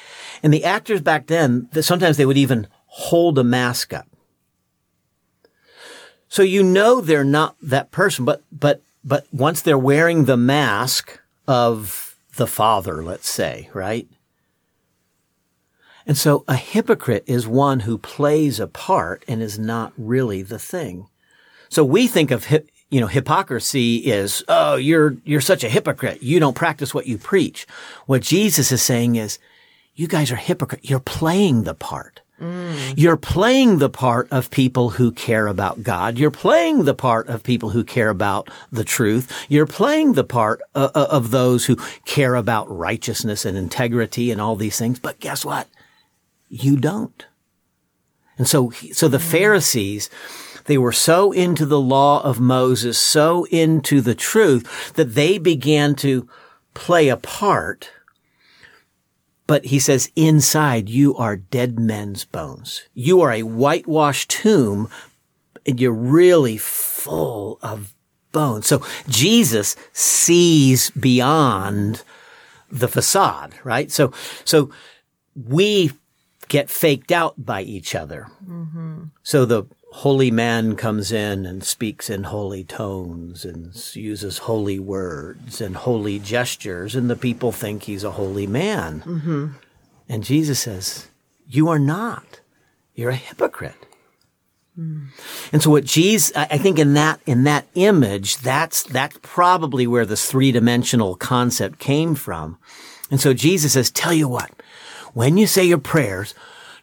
And 0.43 0.53
the 0.53 0.65
actors 0.65 0.99
back 0.99 1.27
then, 1.27 1.69
th- 1.73 1.85
sometimes 1.85 2.17
they 2.17 2.25
would 2.25 2.37
even 2.37 2.67
hold 2.87 3.39
a 3.39 3.43
mask 3.43 3.93
up. 3.93 4.07
So 6.27 6.43
you 6.43 6.63
know 6.63 6.99
they're 6.99 7.23
not 7.23 7.55
that 7.61 7.91
person, 7.91 8.25
but, 8.25 8.43
but, 8.51 8.81
but 9.05 9.25
once 9.31 9.61
they're 9.61 9.77
wearing 9.77 10.25
the 10.25 10.35
mask 10.35 11.19
of 11.47 12.17
the 12.35 12.47
father, 12.47 13.01
let's 13.01 13.29
say, 13.29 13.69
right? 13.73 14.07
And 16.07 16.17
so 16.17 16.45
a 16.47 16.55
hypocrite 16.55 17.25
is 17.27 17.45
one 17.45 17.81
who 17.81 17.97
plays 17.97 18.59
a 18.59 18.67
part 18.67 19.23
and 19.27 19.43
is 19.43 19.59
not 19.59 19.93
really 19.97 20.41
the 20.41 20.57
thing. 20.57 21.07
So 21.69 21.83
we 21.83 22.07
think 22.07 22.31
of 22.31 22.45
hip, 22.45 22.69
you 22.89 23.01
know, 23.01 23.07
hypocrisy 23.07 23.97
is, 23.97 24.43
oh, 24.47 24.77
you're, 24.77 25.17
you're 25.25 25.41
such 25.41 25.65
a 25.65 25.69
hypocrite. 25.69 26.23
You 26.23 26.39
don't 26.39 26.55
practice 26.55 26.93
what 26.93 27.07
you 27.07 27.17
preach. 27.17 27.67
What 28.05 28.21
Jesus 28.21 28.71
is 28.71 28.81
saying 28.81 29.17
is, 29.17 29.37
you 29.95 30.07
guys 30.07 30.31
are 30.31 30.37
hypocrite. 30.37 30.89
You're 30.89 30.99
playing 31.01 31.63
the 31.63 31.73
part. 31.73 32.21
Mm. 32.39 32.93
You're 32.95 33.17
playing 33.17 33.79
the 33.79 33.89
part 33.89 34.27
of 34.31 34.51
people 34.51 34.91
who 34.91 35.11
care 35.11 35.47
about 35.47 35.81
God. 35.83 36.19
You're 36.19 36.31
playing 36.31 36.85
the 36.85 36.93
part 36.93 37.27
of 37.27 37.43
people 37.43 37.71
who 37.71 37.83
care 37.83 38.09
about 38.09 38.49
the 38.71 38.83
truth. 38.83 39.45
You're 39.49 39.65
playing 39.65 40.13
the 40.13 40.23
part 40.23 40.61
of, 40.75 40.91
of 40.91 41.31
those 41.31 41.65
who 41.65 41.77
care 42.05 42.35
about 42.35 42.69
righteousness 42.69 43.43
and 43.43 43.57
integrity 43.57 44.31
and 44.31 44.39
all 44.39 44.55
these 44.55 44.77
things. 44.77 44.99
But 44.99 45.19
guess 45.19 45.43
what? 45.43 45.67
You 46.49 46.77
don't. 46.77 47.25
And 48.37 48.47
so, 48.47 48.71
so 48.91 49.07
the 49.07 49.19
Pharisees, 49.19 50.09
they 50.65 50.77
were 50.77 50.91
so 50.91 51.31
into 51.31 51.65
the 51.65 51.79
law 51.79 52.21
of 52.23 52.39
Moses, 52.39 52.97
so 52.97 53.45
into 53.45 54.01
the 54.01 54.15
truth 54.15 54.93
that 54.93 55.15
they 55.15 55.37
began 55.37 55.95
to 55.95 56.29
play 56.73 57.09
a 57.09 57.17
part. 57.17 57.91
But 59.47 59.65
he 59.65 59.79
says, 59.79 60.11
inside 60.15 60.89
you 60.89 61.15
are 61.15 61.35
dead 61.35 61.79
men's 61.79 62.25
bones. 62.25 62.83
You 62.93 63.21
are 63.21 63.31
a 63.31 63.43
whitewashed 63.43 64.29
tomb 64.29 64.89
and 65.65 65.79
you're 65.79 65.91
really 65.91 66.57
full 66.57 67.59
of 67.61 67.93
bones. 68.31 68.67
So 68.67 68.83
Jesus 69.07 69.75
sees 69.93 70.91
beyond 70.91 72.03
the 72.69 72.87
facade, 72.87 73.53
right? 73.63 73.89
So, 73.89 74.11
so 74.43 74.69
we 75.35 75.91
get 76.47 76.69
faked 76.69 77.11
out 77.11 77.33
by 77.45 77.61
each 77.61 77.95
other. 77.95 78.27
So 79.23 79.45
the 79.45 79.63
holy 79.91 80.31
man 80.31 80.75
comes 80.75 81.11
in 81.11 81.45
and 81.45 81.63
speaks 81.63 82.09
in 82.09 82.23
holy 82.25 82.63
tones 82.63 83.45
and 83.45 83.73
uses 83.95 84.39
holy 84.39 84.79
words 84.79 85.61
and 85.61 85.75
holy 85.75 86.19
gestures, 86.19 86.95
and 86.95 87.09
the 87.09 87.15
people 87.15 87.51
think 87.51 87.83
he's 87.83 88.03
a 88.03 88.11
holy 88.11 88.47
man. 88.47 89.55
And 90.09 90.23
Jesus 90.23 90.59
says, 90.59 91.07
You 91.47 91.69
are 91.69 91.79
not. 91.79 92.41
You're 92.95 93.11
a 93.11 93.15
hypocrite. 93.15 93.75
And 95.51 95.63
so 95.63 95.71
what 95.71 95.85
Jesus, 95.85 96.31
I 96.35 96.47
I 96.51 96.57
think 96.59 96.77
in 96.77 96.93
that, 96.93 97.19
in 97.25 97.45
that 97.45 97.65
image, 97.73 98.37
that's, 98.37 98.83
that's 98.83 99.17
probably 99.23 99.87
where 99.87 100.05
this 100.05 100.29
three 100.29 100.51
dimensional 100.51 101.15
concept 101.15 101.79
came 101.79 102.13
from. 102.13 102.59
And 103.09 103.19
so 103.19 103.33
Jesus 103.33 103.73
says, 103.73 103.89
tell 103.89 104.13
you 104.13 104.27
what, 104.27 104.51
when 105.17 105.35
you 105.35 105.47
say 105.47 105.63
your 105.63 105.79
prayers, 105.79 106.35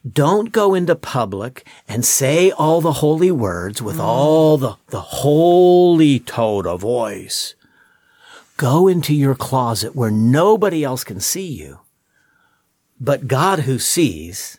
don't 0.04 0.50
go 0.50 0.74
into 0.74 0.96
public 0.96 1.64
and 1.86 2.04
say 2.04 2.50
all 2.50 2.80
the 2.80 2.94
holy 2.94 3.30
words 3.30 3.80
with 3.80 3.98
mm. 3.98 4.00
all 4.00 4.58
the, 4.58 4.74
the 4.88 5.00
holy 5.00 6.18
tone 6.18 6.66
of 6.66 6.80
voice. 6.80 7.54
Go 8.56 8.88
into 8.88 9.14
your 9.14 9.36
closet 9.36 9.94
where 9.94 10.10
nobody 10.10 10.82
else 10.82 11.04
can 11.04 11.20
see 11.20 11.46
you. 11.46 11.78
But 12.98 13.28
God 13.28 13.60
who 13.60 13.78
sees, 13.78 14.58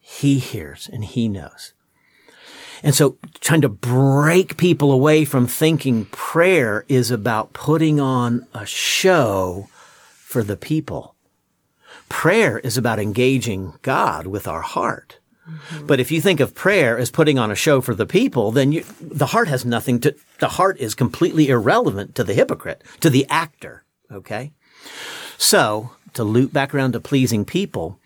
he 0.00 0.40
hears 0.40 0.90
and 0.92 1.04
he 1.04 1.28
knows. 1.28 1.74
And 2.82 2.92
so 2.92 3.18
trying 3.38 3.60
to 3.60 3.68
break 3.68 4.56
people 4.56 4.90
away 4.90 5.24
from 5.24 5.46
thinking 5.46 6.06
prayer 6.06 6.84
is 6.88 7.12
about 7.12 7.52
putting 7.52 8.00
on 8.00 8.48
a 8.52 8.66
show 8.66 9.68
for 10.10 10.42
the 10.42 10.56
people. 10.56 11.14
Prayer 12.08 12.58
is 12.58 12.76
about 12.76 12.98
engaging 12.98 13.74
God 13.82 14.26
with 14.26 14.48
our 14.48 14.62
heart. 14.62 15.18
But 15.82 16.00
if 16.00 16.10
you 16.10 16.20
think 16.20 16.40
of 16.40 16.54
prayer 16.54 16.98
as 16.98 17.10
putting 17.10 17.38
on 17.38 17.50
a 17.50 17.54
show 17.54 17.80
for 17.80 17.94
the 17.94 18.06
people, 18.06 18.52
then 18.52 18.72
you, 18.72 18.84
the 19.00 19.26
heart 19.26 19.48
has 19.48 19.64
nothing 19.64 19.98
to, 20.00 20.14
the 20.40 20.48
heart 20.48 20.76
is 20.78 20.94
completely 20.94 21.48
irrelevant 21.48 22.14
to 22.16 22.24
the 22.24 22.34
hypocrite, 22.34 22.84
to 23.00 23.08
the 23.08 23.26
actor. 23.30 23.84
Okay. 24.12 24.52
So 25.38 25.92
to 26.14 26.24
loop 26.24 26.52
back 26.52 26.74
around 26.74 26.92
to 26.92 27.00
pleasing 27.00 27.44
people, 27.44 27.98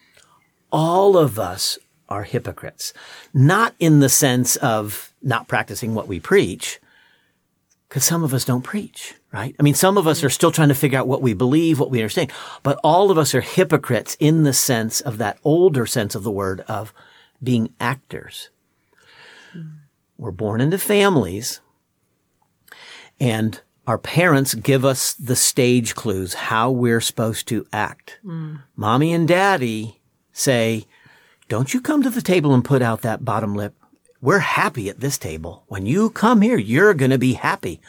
all 0.71 1.17
of 1.17 1.39
us 1.39 1.79
are 2.09 2.25
hypocrites, 2.25 2.93
not 3.33 3.75
in 3.79 4.01
the 4.01 4.09
sense 4.09 4.57
of 4.57 5.13
not 5.23 5.49
practicing 5.49 5.95
what 5.95 6.09
we 6.09 6.21
preach, 6.21 6.79
because 7.89 8.05
some 8.05 8.23
of 8.23 8.33
us 8.33 8.45
don't 8.45 8.63
preach, 8.63 9.15
right? 9.33 9.57
I 9.59 9.63
mean, 9.63 9.75
some 9.75 9.97
of 9.97 10.07
us 10.07 10.23
are 10.23 10.31
still 10.31 10.53
trying 10.53 10.69
to 10.69 10.75
figure 10.75 10.99
out 10.99 11.09
what 11.09 11.23
we 11.23 11.33
believe, 11.35 11.81
what 11.81 11.91
we 11.91 12.01
understand, 12.01 12.31
but 12.63 12.79
all 12.85 13.11
of 13.11 13.19
us 13.19 13.35
are 13.35 13.41
hypocrites 13.41 14.17
in 14.21 14.43
the 14.43 14.53
sense 14.53 15.01
of 15.01 15.19
that 15.19 15.39
older 15.43 15.87
sense 15.87 16.15
of 16.15 16.23
the 16.23 16.31
word 16.31 16.61
of 16.69 16.93
being 17.43 17.73
actors. 17.81 18.51
We're 20.19 20.31
born 20.31 20.61
into 20.61 20.79
families 20.79 21.61
and 23.19 23.61
our 23.87 23.99
parents 23.99 24.55
give 24.55 24.85
us 24.85 25.15
the 25.15 25.35
stage 25.35 25.95
clues, 25.97 26.35
how 26.35 26.71
we're 26.71 27.01
supposed 27.01 27.49
to 27.49 27.67
act. 27.73 28.21
Mommy 28.77 29.13
and 29.13 29.27
daddy 29.27 30.01
say, 30.33 30.87
don't 31.49 31.75
you 31.75 31.81
come 31.81 32.03
to 32.03 32.11
the 32.11 32.23
table 32.23 32.55
and 32.55 32.65
put 32.65 32.81
out 32.83 33.03
that 33.03 33.25
bottom 33.25 33.55
lip. 33.55 33.75
We're 34.21 34.39
happy 34.39 34.89
at 34.89 35.01
this 35.01 35.19
table. 35.19 35.65
When 35.67 35.85
you 35.85 36.11
come 36.11 36.43
here, 36.43 36.57
you're 36.57 36.95
going 36.95 37.11
to 37.11 37.19
be 37.19 37.33
happy. 37.33 37.81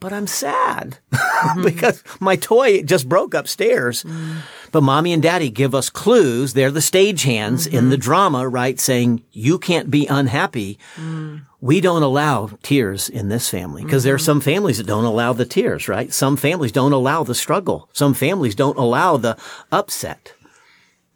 But 0.00 0.12
I'm 0.12 0.28
sad 0.28 0.98
mm-hmm. 1.12 1.64
because 1.64 2.04
my 2.20 2.36
toy 2.36 2.82
just 2.82 3.08
broke 3.08 3.34
upstairs. 3.34 4.04
Mm. 4.04 4.42
But 4.70 4.82
mommy 4.82 5.12
and 5.12 5.22
daddy 5.22 5.50
give 5.50 5.74
us 5.74 5.90
clues. 5.90 6.52
They're 6.52 6.70
the 6.70 6.80
stage 6.80 7.24
hands 7.24 7.66
in 7.66 7.90
the 7.90 7.96
mm-hmm. 7.96 8.02
drama, 8.02 8.48
right? 8.48 8.78
Saying 8.78 9.24
you 9.32 9.58
can't 9.58 9.90
be 9.90 10.06
unhappy. 10.06 10.78
Mm. 10.94 11.46
We 11.60 11.80
don't 11.80 12.04
allow 12.04 12.50
tears 12.62 13.08
in 13.08 13.28
this 13.28 13.48
family 13.48 13.82
because 13.82 14.04
there 14.04 14.14
are 14.14 14.18
mm-hmm. 14.18 14.24
some 14.24 14.40
families 14.40 14.78
that 14.78 14.86
don't 14.86 15.04
allow 15.04 15.32
the 15.32 15.44
tears, 15.44 15.88
right? 15.88 16.12
Some 16.12 16.36
families 16.36 16.72
don't 16.72 16.92
allow 16.92 17.24
the 17.24 17.34
struggle. 17.34 17.88
Some 17.92 18.14
families 18.14 18.54
don't 18.54 18.78
allow 18.78 19.16
the 19.16 19.36
upset. 19.72 20.32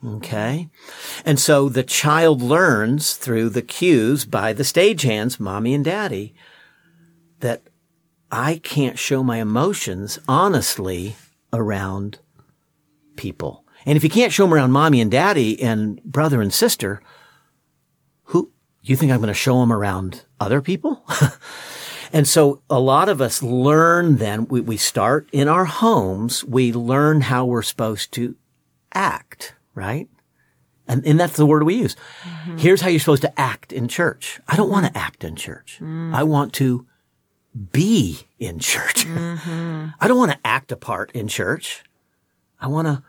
Okay. 0.05 0.69
And 1.25 1.39
so 1.39 1.69
the 1.69 1.85
child 1.85 2.43
learns 2.43 3.15
through 3.15 3.51
the 3.51 3.63
cues 3.63 4.25
by 4.25 4.53
the 4.53 4.65
stagehands, 4.65 5.39
mommy 5.39 5.75
and 5.75 5.85
daddy, 5.85 6.35
that 7.39 7.63
I 8.33 8.61
can't 8.63 8.99
show 8.99 9.23
my 9.23 9.39
emotions 9.39 10.19
honestly 10.27 11.17
around 11.53 12.19
people. 13.17 13.65
And 13.87 13.97
if 13.97 14.03
you 14.03 14.11
can't 14.11 14.33
show 14.33 14.45
them 14.45 14.55
around 14.55 14.73
mommy 14.73 15.01
and 15.01 15.11
daddy 15.11 15.63
and 15.63 16.03
brother 16.03 16.41
and 16.41 16.53
sister, 16.53 17.03
who 18.25 18.51
you 18.83 18.97
think 18.97 19.13
I'm 19.13 19.19
going 19.19 19.29
to 19.29 19.35
show 19.35 19.61
them 19.61 19.73
around 19.73 20.25
other 20.41 20.61
people? 20.61 21.05
and 22.13 22.27
so 22.27 22.63
a 22.71 22.81
lot 22.81 23.09
of 23.09 23.21
us 23.21 23.43
learn 23.43 24.17
then, 24.17 24.47
we, 24.47 24.61
we 24.61 24.77
start 24.77 25.29
in 25.31 25.47
our 25.47 25.67
homes, 25.67 26.43
we 26.43 26.73
learn 26.73 27.21
how 27.21 27.45
we're 27.45 27.63
supposed 27.63 28.13
to 28.15 28.35
act 28.95 29.55
right? 29.75 30.09
And, 30.89 31.07
and 31.07 31.19
that's 31.19 31.37
the 31.37 31.47
word 31.47 31.63
we 31.63 31.77
use. 31.77 31.97
Mm-hmm. 32.23 32.59
Here's 32.59 32.81
how 32.81 32.89
you're 32.89 33.01
supposed 33.01 33.23
to 33.23 33.41
act 33.41 33.73
in 33.73 33.89
church. 33.89 34.41
I 34.49 34.57
don't 34.57 34.71
want 34.71 34.87
to 34.87 34.99
act 34.99 35.25
in 35.25 35.37
church. 35.37 35.79
Mm. 35.81 36.15
I 36.15 36.23
want 36.25 36.53
to 36.55 36.87
be 37.73 38.21
in 38.39 38.59
church. 38.59 39.07
I 39.09 39.93
don't 40.07 40.19
want 40.19 40.33
to 40.33 40.39
act 40.45 40.73
a 40.73 40.77
part 40.77 41.11
in 41.13 41.29
church. 41.29 41.83
I 42.61 42.69
want 42.69 42.87
to 42.87 43.03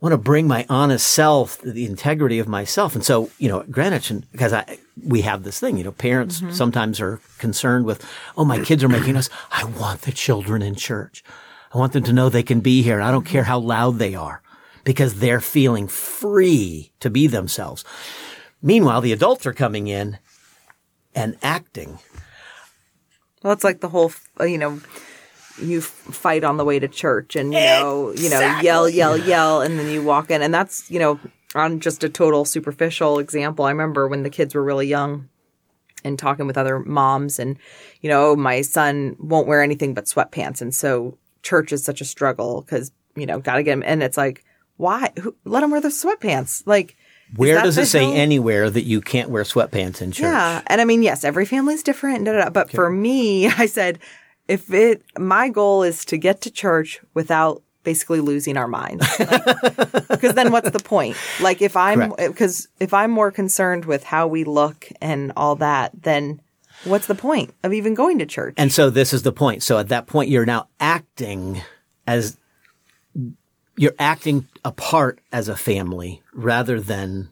want 0.00 0.12
to 0.14 0.18
bring 0.18 0.48
my 0.48 0.64
honest 0.68 1.06
self, 1.06 1.60
the 1.60 1.84
integrity 1.84 2.38
of 2.38 2.48
myself. 2.48 2.94
And 2.94 3.04
so, 3.04 3.30
you 3.38 3.48
know, 3.48 3.60
at 3.60 3.70
Greenwich, 3.70 4.10
and 4.10 4.30
because 4.32 4.52
I, 4.52 4.78
we 5.04 5.20
have 5.22 5.42
this 5.42 5.60
thing, 5.60 5.76
you 5.76 5.84
know, 5.84 5.92
parents 5.92 6.40
mm-hmm. 6.40 6.52
sometimes 6.52 7.00
are 7.00 7.20
concerned 7.38 7.84
with, 7.84 8.04
oh, 8.36 8.44
my 8.44 8.64
kids 8.64 8.82
are 8.82 8.88
making 8.88 9.16
us. 9.16 9.28
I 9.52 9.64
want 9.64 10.02
the 10.02 10.12
children 10.12 10.62
in 10.62 10.74
church. 10.74 11.22
I 11.72 11.78
want 11.78 11.92
them 11.92 12.02
to 12.04 12.12
know 12.12 12.28
they 12.28 12.42
can 12.42 12.60
be 12.60 12.82
here. 12.82 13.00
I 13.00 13.10
don't 13.10 13.26
care 13.26 13.44
how 13.44 13.58
loud 13.58 13.98
they 13.98 14.14
are 14.14 14.42
because 14.84 15.20
they're 15.20 15.40
feeling 15.40 15.86
free 15.86 16.92
to 17.00 17.10
be 17.10 17.26
themselves. 17.26 17.84
Meanwhile, 18.62 19.02
the 19.02 19.12
adults 19.12 19.46
are 19.46 19.52
coming 19.52 19.86
in 19.86 20.18
and 21.14 21.36
acting. 21.42 21.98
Well, 23.42 23.52
it's 23.52 23.64
like 23.64 23.80
the 23.80 23.88
whole, 23.88 24.12
uh, 24.38 24.44
you 24.44 24.58
know, 24.58 24.80
you 25.60 25.80
fight 25.80 26.44
on 26.44 26.56
the 26.56 26.64
way 26.64 26.78
to 26.78 26.88
church 26.88 27.36
and, 27.36 27.52
you 27.52 27.60
know, 27.60 28.12
you 28.14 28.30
know, 28.30 28.60
yell, 28.60 28.88
yell, 28.88 29.16
yell, 29.16 29.60
and 29.60 29.78
then 29.78 29.90
you 29.90 30.02
walk 30.02 30.30
in. 30.30 30.42
And 30.42 30.52
that's, 30.52 30.90
you 30.90 30.98
know, 30.98 31.20
on 31.54 31.80
just 31.80 32.04
a 32.04 32.08
total 32.08 32.44
superficial 32.44 33.18
example. 33.18 33.64
I 33.64 33.70
remember 33.70 34.08
when 34.08 34.22
the 34.22 34.30
kids 34.30 34.54
were 34.54 34.62
really 34.62 34.86
young 34.86 35.28
and 36.04 36.18
talking 36.18 36.46
with 36.46 36.56
other 36.56 36.78
moms 36.78 37.38
and, 37.38 37.58
you 38.00 38.08
know, 38.08 38.36
my 38.36 38.62
son 38.62 39.16
won't 39.18 39.48
wear 39.48 39.62
anything 39.62 39.94
but 39.94 40.04
sweatpants. 40.04 40.62
And 40.62 40.74
so 40.74 41.18
church 41.42 41.72
is 41.72 41.84
such 41.84 42.00
a 42.00 42.06
struggle 42.06 42.62
because, 42.62 42.92
you 43.16 43.26
know, 43.26 43.40
got 43.40 43.56
to 43.56 43.62
get 43.62 43.72
him. 43.72 43.82
And 43.84 44.02
it's 44.02 44.16
like, 44.16 44.44
why? 44.76 45.12
Who, 45.20 45.34
let 45.44 45.62
him 45.62 45.70
wear 45.70 45.80
the 45.80 45.88
sweatpants. 45.88 46.62
Like, 46.66 46.96
is 46.96 46.99
Where 47.36 47.62
does 47.62 47.78
it 47.78 47.86
say 47.86 48.12
anywhere 48.12 48.70
that 48.70 48.82
you 48.82 49.00
can't 49.00 49.30
wear 49.30 49.44
sweatpants 49.44 50.02
in 50.02 50.12
church? 50.12 50.24
Yeah. 50.24 50.62
And 50.66 50.80
I 50.80 50.84
mean, 50.84 51.02
yes, 51.02 51.24
every 51.24 51.46
family's 51.46 51.82
different. 51.82 52.24
Da, 52.24 52.32
da, 52.32 52.44
da. 52.44 52.50
But 52.50 52.70
for 52.70 52.90
me, 52.90 53.46
I 53.58 53.66
said, 53.66 53.98
if 54.48 54.72
it, 54.72 55.02
my 55.18 55.48
goal 55.48 55.82
is 55.82 56.04
to 56.06 56.18
get 56.18 56.40
to 56.42 56.50
church 56.50 57.00
without 57.14 57.62
basically 57.82 58.20
losing 58.20 58.56
our 58.56 58.68
minds. 58.68 59.06
Because 60.10 60.34
then 60.34 60.52
what's 60.52 60.70
the 60.70 60.80
point? 60.80 61.16
Like 61.40 61.62
if 61.62 61.76
I'm, 61.76 62.12
because 62.16 62.66
eh, 62.66 62.84
if 62.84 62.92
I'm 62.92 63.10
more 63.10 63.30
concerned 63.30 63.86
with 63.86 64.04
how 64.04 64.26
we 64.26 64.44
look 64.44 64.88
and 65.00 65.32
all 65.34 65.54
that, 65.56 65.92
then 66.02 66.42
what's 66.84 67.06
the 67.06 67.14
point 67.14 67.54
of 67.62 67.72
even 67.72 67.94
going 67.94 68.18
to 68.18 68.26
church? 68.26 68.54
And 68.58 68.70
so 68.70 68.90
this 68.90 69.14
is 69.14 69.22
the 69.22 69.32
point. 69.32 69.62
So 69.62 69.78
at 69.78 69.88
that 69.88 70.06
point, 70.06 70.28
you're 70.28 70.44
now 70.44 70.68
acting 70.78 71.62
as 72.06 72.36
you're 73.80 73.94
acting 73.98 74.46
apart 74.62 75.18
as 75.32 75.48
a 75.48 75.56
family 75.56 76.20
rather 76.34 76.78
than 76.78 77.30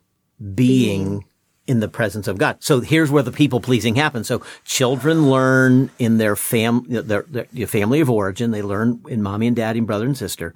being 0.55 1.26
in 1.67 1.81
the 1.81 1.88
presence 1.88 2.26
of 2.26 2.38
God. 2.38 2.57
So 2.61 2.81
here's 2.81 3.11
where 3.11 3.23
the 3.23 3.31
people 3.31 3.61
pleasing 3.61 3.97
happens. 3.97 4.28
So 4.28 4.40
children 4.64 5.28
learn 5.28 5.90
in 5.99 6.17
their 6.17 6.37
fam, 6.37 6.87
their, 6.88 7.26
their, 7.28 7.67
family 7.67 8.00
of 8.00 8.09
origin. 8.09 8.50
They 8.50 8.62
learn 8.62 9.02
in 9.09 9.23
mommy 9.23 9.47
and 9.47 9.57
daddy 9.57 9.81
and 9.81 9.87
brother 9.87 10.07
and 10.07 10.17
sister 10.17 10.55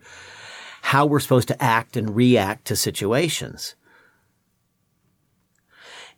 how 0.81 1.05
we're 1.05 1.21
supposed 1.21 1.49
to 1.49 1.63
act 1.63 1.99
and 1.99 2.17
react 2.17 2.65
to 2.69 2.75
situations. 2.75 3.75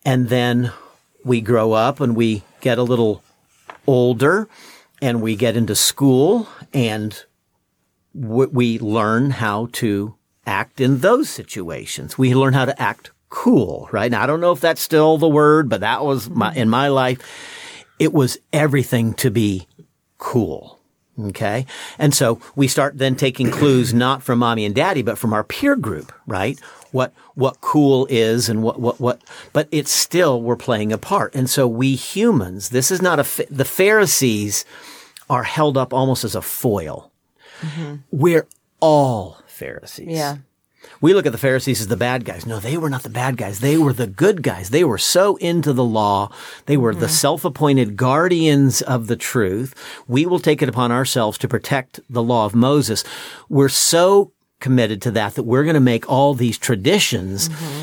And 0.05 0.29
then 0.29 0.71
we 1.25 1.41
grow 1.41 1.73
up 1.73 1.99
and 1.99 2.15
we 2.15 2.45
get 2.61 2.79
a 2.79 2.85
little 2.85 3.25
older 3.89 4.47
and 5.03 5.21
we 5.21 5.35
get 5.35 5.57
into 5.57 5.75
school 5.75 6.47
and 6.73 7.25
we 8.15 8.79
learn 8.79 9.31
how 9.31 9.69
to 9.73 10.15
act 10.47 10.81
in 10.81 11.01
those 11.01 11.29
situations. 11.29 12.17
We 12.17 12.35
learn 12.35 12.55
how 12.55 12.65
to 12.65 12.81
act 12.81 13.11
cool, 13.29 13.89
right? 13.91 14.11
Now, 14.11 14.23
I 14.23 14.27
don't 14.27 14.41
know 14.41 14.53
if 14.53 14.61
that's 14.61 14.81
still 14.81 15.19
the 15.19 15.29
word, 15.29 15.69
but 15.69 15.81
that 15.81 16.05
was 16.05 16.31
my, 16.31 16.55
in 16.55 16.69
my 16.69 16.89
life. 16.89 17.19
It 17.99 18.13
was 18.13 18.39
everything 18.53 19.15
to 19.15 19.31
be 19.31 19.67
cool. 20.19 20.79
Okay. 21.19 21.67
And 21.99 22.13
so 22.15 22.41
we 22.57 22.67
start 22.67 22.99
then 22.99 23.15
taking 23.17 23.51
clues 23.51 23.95
not 23.95 24.23
from 24.23 24.41
mommy 24.41 24.65
and 24.65 24.75
daddy, 24.75 25.03
but 25.03 25.19
from 25.19 25.33
our 25.33 25.45
peer 25.45 25.77
group, 25.77 26.13
right? 26.27 26.59
What, 26.91 27.13
what 27.35 27.61
cool 27.61 28.07
is 28.09 28.49
and 28.49 28.63
what, 28.63 28.81
what, 28.81 29.01
what, 29.01 29.23
but 29.53 29.69
it's 29.71 29.91
still, 29.91 30.41
we're 30.41 30.57
playing 30.57 30.93
a 30.93 30.99
part. 30.99 31.35
And 31.35 31.51
so 31.51 31.67
we 31.67 31.97
humans, 31.97 32.69
this 32.69 32.91
is 32.91 33.03
not 33.03 33.19
a, 33.19 33.47
the 33.51 33.65
Pharisees 33.65 34.65
are 35.29 35.45
held 35.45 35.77
up 35.77 35.93
almost 35.93 36.25
as 36.25 36.35
a 36.35 36.43
foil. 36.43 37.11
Mm-hmm. 37.65 37.95
We're 38.11 38.47
all 38.81 39.39
Pharisees. 39.47 40.09
yeah. 40.09 40.37
We 41.01 41.15
look 41.15 41.27
at 41.27 41.33
the 41.33 41.39
Pharisees 41.39 41.81
as 41.81 41.89
the 41.89 41.97
bad 41.97 42.25
guys. 42.25 42.45
No, 42.45 42.61
they 42.61 42.77
were 42.77 42.91
not 42.91 43.03
the 43.03 43.09
bad 43.09 43.37
guys. 43.37 43.61
They 43.61 43.79
were 43.79 43.93
the 43.93 44.07
good 44.07 44.43
guys. 44.43 44.71
They 44.71 44.85
were 44.85 44.99
so 44.99 45.37
into 45.37 45.73
the 45.73 45.85
law. 45.85 46.31
They 46.67 46.77
were 46.77 46.95
the 46.95 47.07
mm-hmm. 47.07 47.15
self-appointed 47.15 47.97
guardians 47.97 48.83
of 48.83 49.07
the 49.07 49.17
truth. 49.17 49.75
We 50.07 50.27
will 50.27 50.41
take 50.41 50.63
it 50.63 50.69
upon 50.69 50.93
ourselves 50.93 51.39
to 51.39 51.49
protect 51.49 52.01
the 52.11 52.23
law 52.23 52.45
of 52.45 52.55
Moses. 52.55 53.03
We're 53.49 53.71
so 53.71 54.33
committed 54.61 55.03
to 55.03 55.11
that 55.13 55.35
that 55.35 55.43
we're 55.45 55.65
going 55.65 55.75
to 55.75 55.81
make 55.81 56.09
all 56.09 56.35
these 56.35 56.59
traditions 56.59 57.49
mm-hmm. 57.49 57.83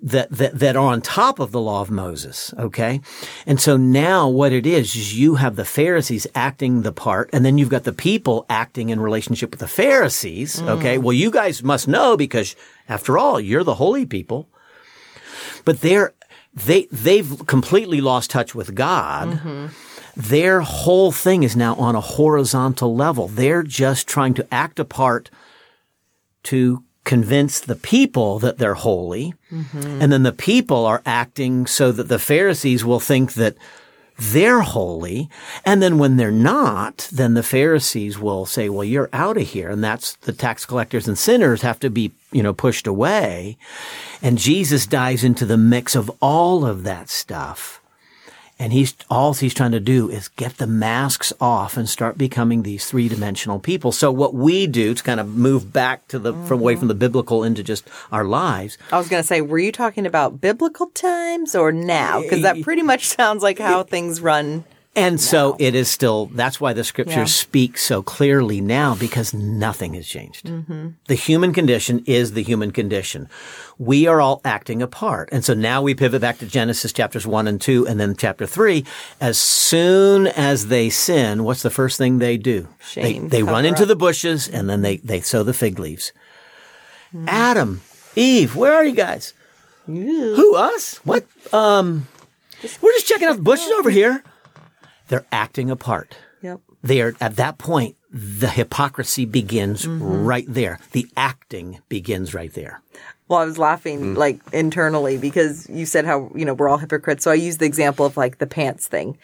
That, 0.00 0.30
that, 0.30 0.58
that 0.58 0.76
are 0.76 0.86
on 0.86 1.00
top 1.00 1.40
of 1.40 1.50
the 1.50 1.60
law 1.60 1.80
of 1.80 1.90
Moses. 1.90 2.54
Okay. 2.56 3.00
And 3.46 3.60
so 3.60 3.76
now 3.76 4.28
what 4.28 4.52
it 4.52 4.66
is, 4.66 4.94
is 4.94 5.18
you 5.18 5.36
have 5.36 5.56
the 5.56 5.64
Pharisees 5.64 6.26
acting 6.34 6.82
the 6.82 6.92
part 6.92 7.30
and 7.32 7.44
then 7.44 7.58
you've 7.58 7.68
got 7.68 7.84
the 7.84 7.92
people 7.92 8.46
acting 8.48 8.90
in 8.90 9.00
relationship 9.00 9.50
with 9.50 9.60
the 9.60 9.68
Pharisees. 9.68 10.60
Mm. 10.60 10.68
Okay. 10.78 10.98
Well, 10.98 11.12
you 11.12 11.30
guys 11.30 11.62
must 11.62 11.88
know 11.88 12.16
because 12.16 12.54
after 12.88 13.18
all, 13.18 13.40
you're 13.40 13.64
the 13.64 13.74
holy 13.74 14.06
people, 14.06 14.48
but 15.64 15.80
they're, 15.80 16.14
they, 16.54 16.86
they've 16.92 17.46
completely 17.46 18.00
lost 18.00 18.30
touch 18.30 18.54
with 18.54 18.74
God. 18.74 19.28
Mm-hmm. 19.28 19.66
Their 20.16 20.62
whole 20.62 21.12
thing 21.12 21.42
is 21.42 21.56
now 21.56 21.74
on 21.74 21.94
a 21.94 22.00
horizontal 22.00 22.94
level. 22.94 23.28
They're 23.28 23.62
just 23.62 24.08
trying 24.08 24.34
to 24.34 24.46
act 24.52 24.78
a 24.78 24.84
part 24.84 25.30
to 26.44 26.82
convince 27.08 27.58
the 27.58 27.74
people 27.74 28.38
that 28.38 28.58
they're 28.58 28.74
holy. 28.74 29.32
Mm-hmm. 29.50 30.02
And 30.02 30.12
then 30.12 30.24
the 30.24 30.32
people 30.32 30.84
are 30.84 31.02
acting 31.06 31.66
so 31.66 31.90
that 31.90 32.08
the 32.08 32.18
Pharisees 32.18 32.84
will 32.84 33.00
think 33.00 33.32
that 33.32 33.56
they're 34.18 34.60
holy. 34.60 35.30
And 35.64 35.80
then 35.80 35.96
when 35.96 36.18
they're 36.18 36.30
not, 36.30 37.08
then 37.10 37.32
the 37.32 37.42
Pharisees 37.42 38.18
will 38.18 38.44
say, 38.44 38.68
well, 38.68 38.84
you're 38.84 39.08
out 39.14 39.38
of 39.38 39.48
here. 39.48 39.70
And 39.70 39.82
that's 39.82 40.16
the 40.16 40.34
tax 40.34 40.66
collectors 40.66 41.08
and 41.08 41.16
sinners 41.16 41.62
have 41.62 41.80
to 41.80 41.88
be, 41.88 42.12
you 42.30 42.42
know, 42.42 42.52
pushed 42.52 42.86
away. 42.86 43.56
And 44.20 44.36
Jesus 44.36 44.86
dives 44.86 45.24
into 45.24 45.46
the 45.46 45.56
mix 45.56 45.96
of 45.96 46.10
all 46.20 46.66
of 46.66 46.84
that 46.84 47.08
stuff. 47.08 47.77
And 48.58 48.72
he's, 48.72 48.96
all 49.08 49.34
he's 49.34 49.54
trying 49.54 49.70
to 49.72 49.80
do 49.80 50.10
is 50.10 50.28
get 50.28 50.56
the 50.56 50.66
masks 50.66 51.32
off 51.40 51.76
and 51.76 51.88
start 51.88 52.18
becoming 52.18 52.62
these 52.62 52.86
three 52.86 53.08
dimensional 53.08 53.60
people. 53.60 53.92
So 53.92 54.10
what 54.10 54.34
we 54.34 54.66
do 54.66 54.94
to 54.94 55.02
kind 55.02 55.20
of 55.20 55.28
move 55.28 55.72
back 55.72 56.08
to 56.08 56.18
the, 56.18 56.32
from 56.32 56.60
away 56.60 56.74
from 56.74 56.88
the 56.88 56.94
biblical 56.94 57.44
into 57.44 57.62
just 57.62 57.88
our 58.10 58.24
lives. 58.24 58.76
I 58.90 58.98
was 58.98 59.08
going 59.08 59.22
to 59.22 59.26
say, 59.26 59.40
were 59.40 59.60
you 59.60 59.70
talking 59.70 60.06
about 60.06 60.40
biblical 60.40 60.88
times 60.88 61.54
or 61.54 61.70
now? 61.70 62.20
Because 62.20 62.42
that 62.42 62.62
pretty 62.62 62.82
much 62.82 63.06
sounds 63.06 63.42
like 63.42 63.58
how 63.60 63.84
things 63.84 64.20
run. 64.20 64.64
And 64.98 65.20
so 65.20 65.56
it 65.60 65.74
is 65.74 65.88
still, 65.88 66.26
that's 66.34 66.60
why 66.60 66.72
the 66.72 66.82
scriptures 66.82 67.16
Yeah. 67.16 67.24
speak 67.26 67.78
so 67.78 68.02
clearly 68.02 68.60
now 68.60 68.94
because 68.96 69.32
nothing 69.32 69.94
has 69.94 70.06
changed. 70.06 70.50
The 71.06 71.14
human 71.14 71.52
condition 71.52 72.02
is 72.06 72.32
the 72.32 72.42
human 72.42 72.72
condition. 72.72 73.28
We 73.78 74.06
are 74.08 74.20
all 74.20 74.40
acting 74.44 74.82
a 74.82 74.88
part. 74.88 75.28
And 75.30 75.44
so 75.44 75.54
now 75.54 75.82
we 75.82 75.94
pivot 75.94 76.20
back 76.20 76.38
to 76.38 76.46
Genesis 76.46 76.92
chapters 76.92 77.26
one 77.26 77.46
and 77.46 77.60
two 77.60 77.86
and 77.86 78.00
then 78.00 78.16
chapter 78.16 78.44
three. 78.46 78.84
As 79.20 79.38
soon 79.38 80.26
as 80.26 80.66
they 80.66 80.90
sin, 80.90 81.44
what's 81.44 81.62
the 81.62 81.70
first 81.70 81.96
thing 81.96 82.18
they 82.18 82.36
do? 82.36 82.66
Shame, 82.80 83.28
They, 83.28 83.38
they 83.38 83.42
run 83.44 83.64
into 83.64 83.82
up. 83.82 83.88
the 83.88 83.96
bushes 83.96 84.48
and 84.48 84.68
then 84.68 84.82
they, 84.82 84.96
they 84.98 85.20
sow 85.20 85.44
the 85.44 85.54
fig 85.54 85.78
leaves. 85.78 86.12
Adam, 87.26 87.80
Eve, 88.16 88.56
where 88.56 88.74
are 88.74 88.84
you 88.84 88.94
guys? 88.94 89.32
Who, 89.86 90.54
us? 90.56 90.96
What? 91.04 91.24
Um, 91.52 92.08
we're 92.82 92.92
just 92.92 93.06
checking 93.06 93.28
out 93.28 93.36
the 93.36 93.42
bushes 93.42 93.70
over 93.78 93.88
here. 93.90 94.22
They're 95.08 95.26
acting 95.32 95.70
a 95.70 95.76
part. 95.76 96.16
Yep. 96.42 96.60
They 96.82 97.00
are 97.02 97.14
at 97.20 97.36
that 97.36 97.58
point, 97.58 97.96
the 98.10 98.48
hypocrisy 98.48 99.24
begins 99.24 99.84
mm-hmm. 99.84 100.24
right 100.24 100.46
there. 100.48 100.78
The 100.92 101.08
acting 101.16 101.80
begins 101.88 102.34
right 102.34 102.52
there. 102.52 102.80
Well, 103.28 103.40
I 103.40 103.44
was 103.44 103.58
laughing 103.58 104.00
mm. 104.00 104.16
like 104.16 104.40
internally 104.52 105.18
because 105.18 105.68
you 105.68 105.84
said 105.84 106.06
how, 106.06 106.30
you 106.34 106.44
know, 106.44 106.54
we're 106.54 106.68
all 106.68 106.78
hypocrites. 106.78 107.24
So 107.24 107.30
I 107.30 107.34
used 107.34 107.60
the 107.60 107.66
example 107.66 108.06
of 108.06 108.16
like 108.16 108.38
the 108.38 108.46
pants 108.46 108.86
thing. 108.86 109.18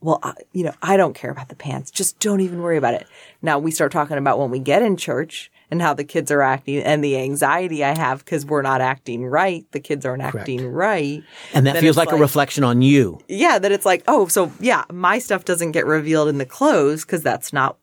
Well, 0.00 0.20
I, 0.22 0.34
you 0.52 0.62
know, 0.62 0.74
I 0.80 0.96
don't 0.96 1.14
care 1.14 1.32
about 1.32 1.48
the 1.48 1.56
pants. 1.56 1.90
Just 1.90 2.20
don't 2.20 2.40
even 2.40 2.62
worry 2.62 2.76
about 2.76 2.94
it. 2.94 3.08
Now 3.42 3.58
we 3.58 3.72
start 3.72 3.90
talking 3.90 4.16
about 4.16 4.38
when 4.38 4.50
we 4.50 4.60
get 4.60 4.82
in 4.82 4.96
church 4.96 5.50
and 5.70 5.82
how 5.82 5.92
the 5.94 6.04
kids 6.04 6.30
are 6.30 6.40
acting 6.42 6.78
and 6.82 7.02
the 7.04 7.18
anxiety 7.18 7.84
I 7.84 7.96
have 7.96 8.24
because 8.24 8.46
we're 8.46 8.62
not 8.62 8.80
acting 8.80 9.24
right. 9.26 9.64
The 9.72 9.80
kids 9.80 10.06
aren't 10.06 10.22
acting 10.22 10.66
right. 10.66 11.22
And 11.54 11.66
that 11.66 11.78
feels 11.78 11.96
it's 11.96 12.06
like, 12.06 12.12
a 12.12 12.20
reflection 12.20 12.64
on 12.64 12.80
you. 12.82 13.20
yeah, 13.28 13.58
that 13.58 13.70
it's 13.72 13.84
like, 13.86 14.02
oh, 14.08 14.28
so 14.28 14.50
yeah, 14.60 14.84
my 14.92 15.18
stuff 15.18 15.44
doesn't 15.44 15.72
get 15.72 15.86
revealed 15.86 16.28
in 16.28 16.38
the 16.38 16.46
clothes 16.46 17.04
because 17.04 17.22
that's 17.22 17.52
not 17.52 17.76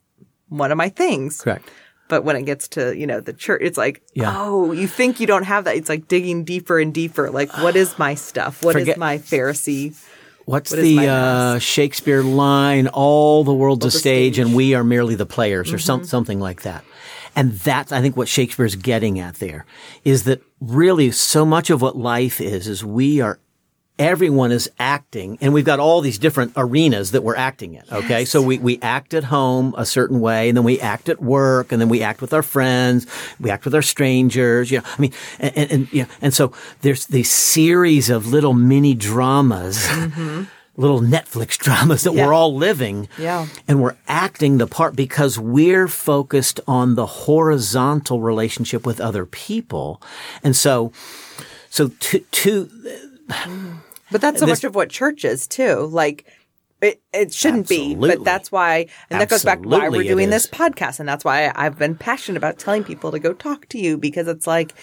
one 0.50 0.72
of 0.72 0.78
my 0.78 0.90
things. 0.90 1.42
Correct. 1.42 1.70
But 2.08 2.24
when 2.24 2.36
it 2.36 2.44
gets 2.44 2.68
to, 2.70 2.96
you 2.96 3.08
know, 3.08 3.20
the 3.20 3.34
church, 3.34 3.62
it's 3.64 3.78
like, 3.80 4.04
Yeah. 4.14 4.34
oh, 4.36 4.72
you 4.72 4.88
think 4.88 5.20
you 5.20 5.26
don't 5.26 5.44
have 5.44 5.64
that. 5.64 5.76
It's 5.76 5.90
like 5.90 6.08
digging 6.08 6.44
deeper 6.44 6.80
and 6.80 6.94
deeper. 6.94 7.32
Like, 7.32 7.52
what 7.58 7.76
is 7.76 7.98
my 7.98 8.14
stuff? 8.14 8.64
What 8.64 8.76
is 8.76 8.82
Forget- 8.84 8.98
my 9.00 9.18
Pharisee? 9.18 9.96
What's 10.46 10.70
What 10.70 10.80
is 10.82 10.86
the 10.98 11.08
uh. 11.08 11.58
Shakespeare 11.60 12.22
line? 12.22 12.88
All 12.90 13.44
the 13.44 13.54
world's 13.54 13.84
a 13.86 13.90
stage, 13.90 14.00
stage. 14.00 14.36
Mm-hmm. 14.36 14.48
and 14.50 14.56
we 14.56 14.76
are 14.76 14.84
merely 14.84 15.16
the 15.16 15.26
players, 15.26 15.74
or 15.74 15.80
some, 15.80 16.04
something 16.06 16.40
like 16.40 16.62
that. 16.62 16.84
And 17.36 17.54
that's, 17.54 17.92
I 17.92 18.02
think, 18.02 18.16
what 18.16 18.28
Shakespeare's 18.28 18.76
getting 18.76 19.20
at 19.20 19.36
there 19.36 19.66
is 20.04 20.24
that 20.24 20.42
really 20.60 21.12
so 21.12 21.46
much 21.46 21.70
of 21.70 21.82
what 21.82 21.98
life 21.98 22.40
is 22.40 22.68
is 22.68 22.84
we 22.84 23.22
are. 23.22 23.40
Everyone 23.98 24.52
is 24.52 24.70
acting, 24.78 25.38
and 25.40 25.54
we've 25.54 25.64
got 25.64 25.80
all 25.80 26.02
these 26.02 26.20
different 26.20 26.52
arenas 26.58 27.12
that 27.12 27.24
we're 27.24 27.38
acting 27.38 27.76
in. 27.76 27.84
Okay, 27.90 28.26
so 28.26 28.42
we, 28.42 28.58
we 28.60 28.78
act 28.82 29.14
at 29.14 29.24
home 29.24 29.74
a 29.78 29.86
certain 29.86 30.20
way, 30.20 30.50
and 30.50 30.58
then 30.58 30.66
we 30.66 30.82
act 30.82 31.08
at 31.08 31.22
work, 31.22 31.72
and 31.72 31.80
then 31.80 31.88
we 31.88 32.04
act 32.04 32.20
with 32.20 32.34
our 32.34 32.44
friends, 32.44 33.08
we 33.40 33.50
act 33.50 33.64
with 33.64 33.74
our 33.74 33.82
strangers. 33.82 34.70
You 34.70 34.80
know, 34.80 34.84
I 34.86 35.02
mean, 35.02 35.14
and, 35.40 35.58
and, 35.58 35.72
and, 35.72 35.94
you 35.94 36.04
know, 36.04 36.10
and 36.22 36.34
so 36.34 36.52
there's 36.82 37.06
these 37.06 37.30
series 37.30 38.10
of 38.10 38.28
little 38.28 38.54
mini 38.54 38.96
dramas 38.96 39.88
mm-hmm. 39.88 40.44
Little 40.78 41.02
Netflix 41.02 41.58
dramas 41.58 42.04
that 42.04 42.14
Yeah. 42.14 42.28
we're 42.28 42.34
all 42.34 42.56
living. 42.56 43.08
Yeah. 43.18 43.48
And 43.68 43.82
we're 43.82 43.96
acting 44.08 44.58
the 44.58 44.68
part 44.68 44.96
because 44.96 45.40
we're 45.40 45.88
focused 45.88 46.60
on 46.68 46.96
the 46.96 47.06
horizontal 47.06 48.22
relationship 48.22 48.86
with 48.86 49.00
other 49.00 49.26
people. 49.26 50.02
And 50.44 50.56
so, 50.56 50.92
so 51.70 51.88
to, 51.90 52.20
to, 52.20 52.70
But 54.12 54.22
that's 54.22 54.40
so 54.40 54.46
This- 54.46 54.60
much 54.60 54.64
of 54.66 54.76
what 54.76 54.90
church 54.90 55.26
is 55.26 55.48
too. 55.48 55.88
Like, 55.88 56.26
it, 56.82 57.02
it 57.14 57.34
shouldn't 57.34 57.68
be, 57.68 57.96
but 57.96 58.24
that's 58.24 58.52
why, 58.52 58.88
and 59.10 59.20
that 59.20 59.30
goes 59.30 59.44
back 59.44 59.64
to 59.64 59.68
why 59.70 59.90
we're 59.90 60.04
doing 60.04 60.30
this 60.30 60.46
podcast. 60.46 61.00
And 61.00 61.10
that's 61.10 61.26
why 61.26 61.52
I've 61.56 61.80
been 61.80 61.96
passionate 61.96 62.38
about 62.38 62.60
telling 62.60 62.84
people 62.84 63.12
to 63.12 63.18
go 63.18 63.34
talk 63.34 63.68
to 63.70 63.80
you 63.80 63.98
because 63.98 64.28
it's 64.28 64.46
like, 64.46 64.74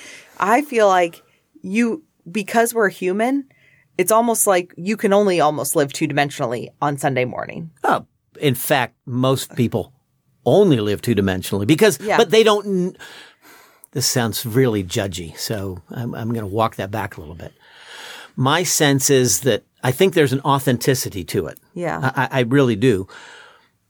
I 0.40 0.62
feel 0.62 0.88
like 0.88 1.22
you, 1.60 2.02
because 2.28 2.74
we're 2.74 2.88
human, 2.88 3.44
it's 3.98 4.12
almost 4.12 4.46
like 4.46 4.72
you 4.76 4.96
can 4.96 5.12
only 5.12 5.40
almost 5.40 5.76
live 5.76 5.92
two 5.92 6.08
dimensionally 6.08 6.68
on 6.80 6.96
Sunday 6.98 7.24
morning. 7.24 7.70
oh, 7.84 8.06
in 8.40 8.54
fact, 8.54 8.96
most 9.06 9.54
people 9.56 9.92
only 10.46 10.78
live 10.80 11.02
two 11.02 11.14
dimensionally 11.14 11.66
because, 11.66 12.00
Yeah. 12.00 12.16
but 12.16 12.30
they 12.30 12.42
don't, 12.42 12.96
this 13.92 14.06
sounds 14.06 14.44
really 14.46 14.82
judgy. 14.82 15.36
So 15.36 15.82
I'm, 15.90 16.14
I'm 16.14 16.28
going 16.32 16.40
to 16.48 16.54
walk 16.54 16.76
that 16.76 16.90
back 16.90 17.16
a 17.16 17.20
little 17.20 17.34
bit. 17.36 17.52
My 18.34 18.62
sense 18.62 19.10
is 19.10 19.40
that 19.40 19.62
I 19.84 19.92
think 19.92 20.14
there's 20.14 20.32
an 20.32 20.40
authenticity 20.40 21.22
to 21.24 21.46
it. 21.46 21.58
Yeah. 21.74 22.10
I, 22.16 22.28
I 22.30 22.40
really 22.40 22.74
do. 22.76 23.06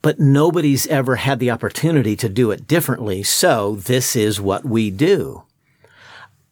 But 0.02 0.18
nobody's 0.18 0.88
ever 0.88 1.14
had 1.16 1.38
the 1.38 1.52
opportunity 1.52 2.16
to 2.16 2.28
do 2.28 2.50
it 2.50 2.66
differently. 2.66 3.22
So 3.22 3.76
this 3.76 4.16
is 4.16 4.40
what 4.40 4.64
we 4.64 4.90
do. 4.90 5.44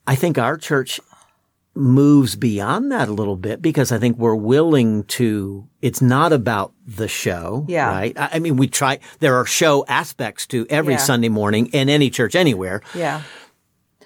I 0.06 0.14
think 0.14 0.38
our 0.38 0.56
church 0.56 1.00
moves 1.80 2.36
beyond 2.36 2.92
that 2.92 3.08
a 3.08 3.12
little 3.12 3.36
bit 3.36 3.60
because 3.62 3.90
I 3.92 3.98
think 3.98 4.18
we're 4.18 4.34
willing 4.34 5.04
to, 5.04 5.66
it's 5.82 6.00
not 6.02 6.32
about 6.32 6.72
the 6.86 7.08
show. 7.08 7.64
Yeah. 7.68 7.88
Right. 7.90 8.18
I, 8.18 8.30
I 8.34 8.38
mean, 8.38 8.56
we 8.56 8.68
try, 8.68 9.00
there 9.20 9.36
are 9.36 9.46
show 9.46 9.84
aspects 9.88 10.46
to 10.48 10.66
every 10.70 10.94
Yeah. 10.94 10.98
Sunday 11.00 11.28
morning 11.28 11.66
in 11.68 11.88
any 11.88 12.10
church 12.10 12.34
anywhere. 12.34 12.82
Yeah. 12.94 13.22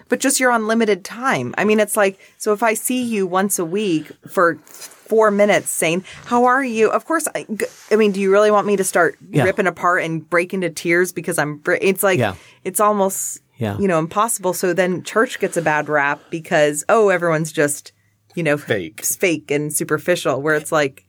But 0.09 0.21
just 0.21 0.39
you're 0.39 0.53
on 0.53 0.67
limited 0.67 1.05
time. 1.05 1.55
I 1.59 1.65
mean, 1.65 1.81
it's 1.81 1.97
like, 1.97 2.19
so 2.39 2.53
if 2.53 2.63
I 2.63 2.75
see 2.75 3.03
you 3.03 3.27
once 3.27 3.59
a 3.59 3.65
week 3.65 4.13
for 4.29 4.57
four 4.67 5.31
minutes 5.31 5.71
saying, 5.71 6.05
How 6.27 6.45
are 6.45 6.63
you? 6.65 6.91
Of 6.91 7.05
course, 7.07 7.27
I, 7.35 7.47
I 7.91 7.97
mean, 7.97 8.13
do 8.13 8.21
you 8.21 8.31
really 8.31 8.51
want 8.51 8.67
me 8.67 8.77
to 8.77 8.85
start 8.85 9.17
Yeah. 9.31 9.45
ripping 9.45 9.67
apart 9.67 10.03
and 10.03 10.29
break 10.29 10.53
into 10.55 10.71
tears 10.71 11.13
because 11.13 11.39
I'm, 11.39 11.63
it's 11.81 12.03
like, 12.03 12.19
Yeah. 12.19 12.35
it's 12.65 12.81
almost, 12.81 13.41
Yeah. 13.57 13.79
you 13.79 13.87
know, 13.87 13.99
impossible. 13.99 14.53
So 14.53 14.73
then 14.73 15.03
church 15.05 15.39
gets 15.39 15.57
a 15.57 15.63
bad 15.63 15.89
rap 15.89 16.21
because, 16.31 16.85
oh, 16.89 17.09
everyone's 17.09 17.53
just, 17.53 17.93
you 18.35 18.43
know, 18.43 18.57
Fake. 18.57 19.05
fake 19.05 19.51
and 19.51 19.73
superficial, 19.73 20.43
where 20.43 20.57
it's 20.57 20.73
like, 20.73 21.07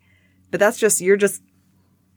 but 0.51 0.60
that's 0.60 0.77
just, 0.77 1.01
you're 1.01 1.17
just, 1.17 1.41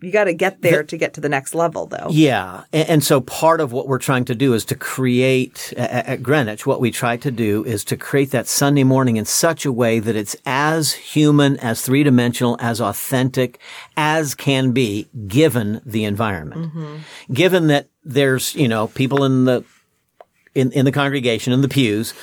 you 0.00 0.12
got 0.12 0.24
to 0.24 0.34
get 0.34 0.62
there 0.62 0.84
to 0.84 0.96
get 0.96 1.14
to 1.14 1.20
the 1.20 1.28
next 1.28 1.54
level, 1.54 1.86
though. 1.86 2.06
Yeah. 2.10 2.64
And, 2.72 2.88
and 2.88 3.04
so 3.04 3.20
part 3.20 3.60
of 3.60 3.72
what 3.72 3.88
we're 3.88 3.98
trying 3.98 4.26
to 4.26 4.34
do 4.34 4.54
is 4.54 4.64
to 4.66 4.76
create 4.76 5.72
at, 5.76 6.06
at 6.06 6.22
Greenwich, 6.22 6.66
what 6.66 6.80
we 6.80 6.92
try 6.92 7.16
to 7.16 7.30
do 7.32 7.64
is 7.64 7.84
to 7.86 7.96
create 7.96 8.30
that 8.30 8.46
Sunday 8.46 8.84
morning 8.84 9.16
in 9.16 9.24
such 9.24 9.66
a 9.66 9.72
way 9.72 9.98
that 9.98 10.14
it's 10.14 10.36
as 10.46 10.92
human, 10.92 11.56
as 11.58 11.82
three 11.82 12.04
dimensional, 12.04 12.56
as 12.60 12.80
authentic 12.80 13.58
as 13.96 14.36
can 14.36 14.70
be 14.70 15.08
given 15.26 15.80
the 15.84 16.04
environment. 16.04 16.72
Mm-hmm. 16.72 17.32
Given 17.32 17.66
that 17.66 17.88
there's, 18.04 18.54
you 18.54 18.68
know, 18.68 18.86
people 18.86 19.24
in 19.24 19.46
the 19.46 19.64
in, 20.54 20.72
in 20.72 20.84
the 20.84 20.92
congregation 20.92 21.52
in 21.52 21.61
the 21.61 21.68
pews 21.68 22.14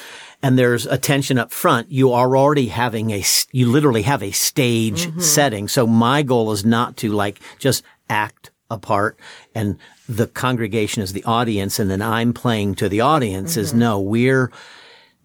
and 0.42 0.60
there's 0.60 0.86
attention 0.86 1.38
up 1.38 1.52
front, 1.52 1.92
you 1.92 2.12
are 2.12 2.38
already 2.38 2.68
having 2.68 3.12
a, 3.12 3.24
you 3.52 3.72
literally 3.72 4.04
have 4.04 4.22
a 4.22 4.32
stage 4.32 5.08
mm-hmm. 5.08 5.20
setting. 5.20 5.68
So 5.68 5.88
my 5.88 6.24
goal 6.24 6.52
is 6.52 6.66
not 6.66 6.98
to 6.98 7.12
like 7.12 7.40
just 7.58 7.84
act 8.10 8.52
a 8.70 8.78
part 8.78 9.18
and 9.54 9.78
the 10.10 10.28
congregation 10.28 11.02
is 11.02 11.14
the 11.14 11.24
audience 11.24 11.80
and 11.80 11.90
then 11.90 12.02
I'm 12.02 12.34
playing 12.34 12.76
to 12.76 12.90
the 12.90 13.02
audience 13.02 13.58
is 13.58 13.70
mm-hmm. 13.70 13.80
no, 13.80 14.00
we're 14.00 14.52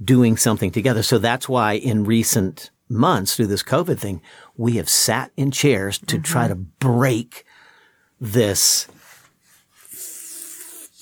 doing 0.02 0.36
something 0.36 0.70
together. 0.70 1.02
So 1.02 1.18
that's 1.18 1.48
why 1.48 1.74
in 1.74 2.04
recent 2.04 2.70
months 2.88 3.36
through 3.36 3.48
this 3.48 3.62
COVID 3.62 3.98
thing, 3.98 4.20
we 4.56 4.76
have 4.76 4.88
sat 4.88 5.30
in 5.36 5.50
chairs 5.50 5.98
to 6.06 6.18
try 6.18 6.48
mm-hmm. 6.48 6.62
to 6.62 6.68
break 6.80 7.44
this 8.20 8.86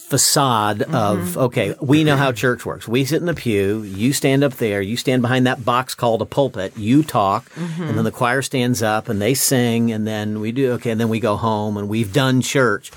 facade 0.08 0.78
mm-hmm. 0.78 0.94
of 0.94 1.36
okay 1.36 1.74
we 1.82 2.02
know 2.02 2.16
how 2.16 2.32
church 2.32 2.64
works 2.64 2.88
we 2.88 3.04
sit 3.04 3.20
in 3.20 3.26
the 3.26 3.34
pew 3.34 3.82
you 3.82 4.10
stand 4.14 4.42
up 4.42 4.54
there 4.54 4.80
you 4.80 4.96
stand 4.96 5.20
behind 5.20 5.46
that 5.46 5.62
box 5.66 5.94
called 5.94 6.22
a 6.22 6.24
pulpit 6.24 6.74
you 6.78 7.02
talk 7.02 7.50
mm-hmm. 7.50 7.82
and 7.82 7.96
then 7.98 8.04
the 8.04 8.10
choir 8.10 8.40
stands 8.40 8.82
up 8.82 9.10
and 9.10 9.20
they 9.20 9.34
sing 9.34 9.92
and 9.92 10.06
then 10.06 10.40
we 10.40 10.50
do 10.50 10.72
okay 10.72 10.90
and 10.90 10.98
then 11.00 11.10
we 11.10 11.20
go 11.20 11.36
home 11.36 11.76
and 11.76 11.90
we've 11.90 12.12
done 12.12 12.40
church 12.40 12.90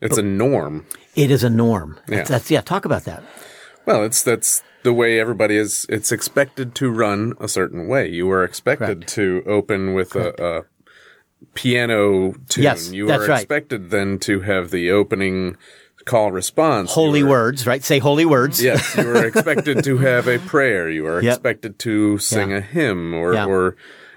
It's 0.00 0.16
a 0.16 0.22
norm. 0.22 0.86
it 1.14 1.30
is 1.30 1.44
a 1.44 1.50
norm 1.50 2.00
Yeah. 2.08 2.16
that's, 2.16 2.30
that's 2.30 2.50
yeah 2.50 2.62
talk 2.62 2.86
about 2.86 3.04
that 3.04 3.22
Well, 3.84 4.02
it's 4.02 4.22
that's 4.22 4.62
the 4.82 4.94
way 4.94 5.20
everybody 5.20 5.56
is. 5.56 5.84
It's 5.90 6.10
expected 6.10 6.74
to 6.76 6.90
run 6.90 7.34
a 7.38 7.48
certain 7.48 7.86
way. 7.86 8.08
You 8.08 8.30
are 8.30 8.42
expected 8.44 8.86
Correct. 9.00 9.08
to 9.14 9.42
open 9.46 9.92
with 9.92 10.14
a, 10.16 10.32
a 10.42 10.64
piano 11.54 12.32
tune. 12.48 12.64
Yes, 12.64 12.92
you 12.92 13.06
that's 13.06 13.24
are 13.24 13.28
right. 13.28 13.40
expected 13.40 13.90
then 13.90 14.18
to 14.20 14.40
have 14.40 14.70
the 14.70 14.90
opening 14.90 15.56
call 16.04 16.30
response. 16.32 16.92
holy 16.92 17.20
You 17.20 17.26
are- 17.26 17.30
words 17.30 17.66
right 17.66 17.82
say 17.84 17.98
holy 17.98 18.24
words 18.24 18.62
Yes, 18.62 18.96
you 18.98 19.08
are 19.08 19.24
expected 19.26 19.82
to 19.84 19.98
have 19.98 20.28
a 20.28 20.38
prayer. 20.38 20.88
You 20.90 21.06
are 21.06 21.22
Yep. 21.22 21.32
expected 21.34 21.78
to 21.80 22.18
sing 22.18 22.50
Yeah. 22.50 22.56
a 22.58 22.60
hymn 22.60 23.14
or 23.14 23.34
Yeah. 23.34 23.46
or 23.46 23.76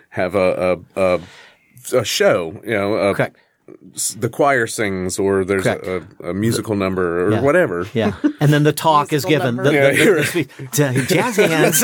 have 0.10 0.36
a 0.36 0.80
a, 0.96 1.02
a 1.02 1.20
a 1.94 2.04
show. 2.06 2.60
You 2.66 2.72
know, 2.74 2.94
a, 2.96 3.14
correct 3.16 3.38
the 4.18 4.30
choir 4.30 4.66
sings 4.66 5.20
or 5.20 5.44
there's 5.44 5.66
a, 5.66 6.02
a, 6.22 6.30
a 6.30 6.34
musical 6.34 6.76
number 6.76 7.26
or 7.28 7.32
Yeah. 7.34 7.42
whatever. 7.42 7.86
yeah 7.94 8.14
and 8.40 8.54
then 8.54 8.64
the 8.64 8.72
talk 8.72 9.12
is 9.12 9.26
given 9.26 9.58
number. 9.58 9.64
the, 9.64 9.74
Yeah, 9.74 9.90
the- 9.92 10.04
you're 10.06 10.24
the- 10.24 10.48
the- 10.72 11.06
jazz 11.08 11.36
hands 11.52 11.84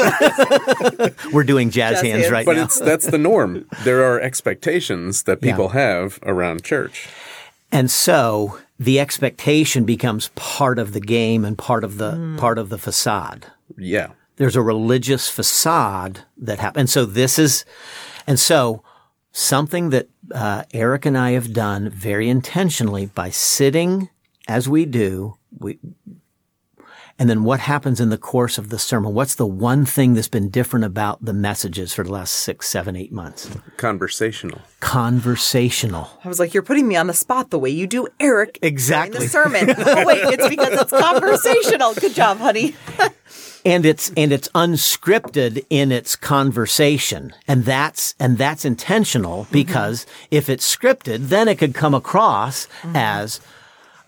we're 1.34 1.44
doing 1.44 1.70
jazz, 1.72 1.96
Jazz 1.96 2.02
hands 2.04 2.22
hands. 2.22 2.32
right 2.32 2.46
But 2.46 2.56
now 2.56 2.64
it's 2.64 2.80
that's 2.80 3.08
the 3.08 3.18
norm. 3.18 3.66
There 3.84 4.02
are 4.04 4.18
expectations 4.20 5.24
that 5.24 5.42
people 5.42 5.70
have 5.70 6.20
around 6.24 6.64
church. 6.64 7.10
And 7.72 7.92
so 7.92 8.60
the 8.80 9.00
expectation 9.00 9.86
becomes 9.86 10.30
part 10.36 10.80
of 10.80 10.94
the 10.94 11.00
game 11.00 11.46
and 11.46 11.58
part 11.58 11.84
of 11.84 11.98
the 11.98 12.36
part 12.38 12.58
of 12.58 12.70
the 12.70 12.78
facade. 12.78 13.48
Yeah. 13.78 14.10
There's 14.38 14.56
a 14.56 14.62
religious 14.62 15.30
facade 15.30 16.22
that 16.38 16.60
happens. 16.60 16.80
And 16.82 16.90
so 16.90 17.06
this 17.06 17.38
is, 17.38 17.66
and 18.26 18.40
so 18.40 18.84
something 19.32 19.92
that 19.92 20.10
uh, 20.34 20.64
Eric 20.74 21.06
and 21.06 21.18
I 21.18 21.32
have 21.32 21.54
done 21.54 21.90
very 21.90 22.30
intentionally 22.30 23.06
by 23.06 23.30
sitting 23.30 24.10
as 24.48 24.68
we 24.68 24.86
do, 24.86 25.38
we, 25.58 25.80
and 27.20 27.30
then 27.30 27.44
what 27.44 27.60
happens 27.60 28.00
in 28.00 28.10
the 28.10 28.18
course 28.18 28.58
of 28.58 28.70
the 28.70 28.80
sermon? 28.80 29.14
What's 29.14 29.36
the 29.36 29.46
one 29.46 29.86
thing 29.86 30.14
that's 30.14 30.28
been 30.28 30.50
different 30.50 30.86
about 30.86 31.24
the 31.24 31.34
messages 31.34 31.94
for 31.94 32.04
the 32.04 32.12
last 32.12 32.34
six, 32.34 32.68
seven, 32.68 32.96
eight 32.96 33.12
months? 33.12 33.50
Conversational. 33.78 34.62
Conversational. 34.80 36.10
I 36.24 36.28
was 36.28 36.40
like, 36.40 36.54
you're 36.54 36.64
putting 36.64 36.88
me 36.88 36.96
on 36.96 37.08
the 37.08 37.14
spot 37.14 37.52
the 37.52 37.60
way 37.60 37.70
you 37.70 37.88
do 37.88 38.08
Eric 38.20 38.60
during 38.62 38.74
Exactly. 38.74 39.20
the 39.20 39.28
sermon. 39.28 39.70
oh 39.78 40.06
wait, 40.06 40.24
it's 40.34 40.50
because 40.50 40.74
it's 40.74 40.92
conversational. 40.92 41.94
Good 41.94 42.16
job, 42.16 42.38
honey. 42.38 42.76
and 43.66 43.86
it's 43.86 44.12
and 44.18 44.32
it's 44.32 44.48
unscripted 44.50 45.66
in 45.70 45.92
its 45.92 46.16
conversation 46.16 47.34
and 47.48 47.64
that's 47.64 48.14
and 48.20 48.38
that's 48.38 48.66
intentional 48.66 49.48
because 49.52 50.06
mm-hmm. 50.06 50.26
if 50.32 50.50
it's 50.50 50.76
scripted 50.76 51.28
then 51.30 51.48
it 51.48 51.58
could 51.58 51.74
come 51.74 51.94
across 51.94 52.66
mm-hmm. 52.82 52.96
as 52.96 53.40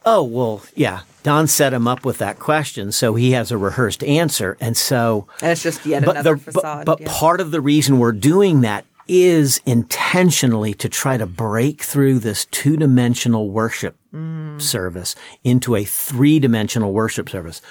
oh 0.05 0.23
well 0.23 0.61
yeah 0.75 1.01
don 1.23 1.47
set 1.47 1.73
him 1.73 1.87
up 1.87 2.05
with 2.05 2.17
that 2.19 2.39
question 2.39 2.91
so 2.91 3.15
he 3.15 3.31
has 3.31 3.51
a 3.51 3.57
rehearsed 3.57 4.03
answer 4.03 4.55
and 4.59 4.77
so 4.77 5.27
And 5.41 5.51
it's 5.51 5.63
just 5.63 5.85
yet 5.85 6.05
but 6.05 6.11
another 6.15 6.35
the, 6.35 6.51
facade. 6.51 6.85
but 6.85 7.01
yeah. 7.01 7.07
part 7.11 7.39
of 7.41 7.51
the 7.51 7.61
reason 7.61 7.97
we're 7.99 8.11
doing 8.11 8.61
that 8.61 8.85
is 9.07 9.61
intentionally 9.65 10.73
to 10.73 10.89
try 10.89 11.15
to 11.17 11.25
break 11.27 11.81
through 11.83 12.17
this 12.19 12.45
two-dimensional 12.45 13.49
worship 13.49 13.95
Mm. 14.13 14.61
service 14.61 15.13
into 15.43 15.75
a 15.75 15.83
three-dimensional 15.83 16.93
worship 16.93 17.29
service. 17.29 17.61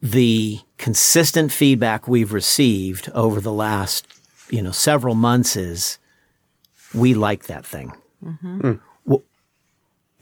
The 0.00 0.58
consistent 0.78 1.52
feedback 1.52 2.08
we've 2.08 2.32
received 2.32 3.08
over 3.14 3.40
the 3.40 3.52
last, 3.52 4.04
you 4.50 4.60
know, 4.62 4.72
several 4.72 5.14
months 5.14 5.54
is 5.54 5.98
we 6.92 7.14
like 7.14 7.44
that 7.46 7.64
thing. 7.64 7.92
Mm-hmm. 8.24 8.60
Well, 8.62 8.72
and 8.72 8.80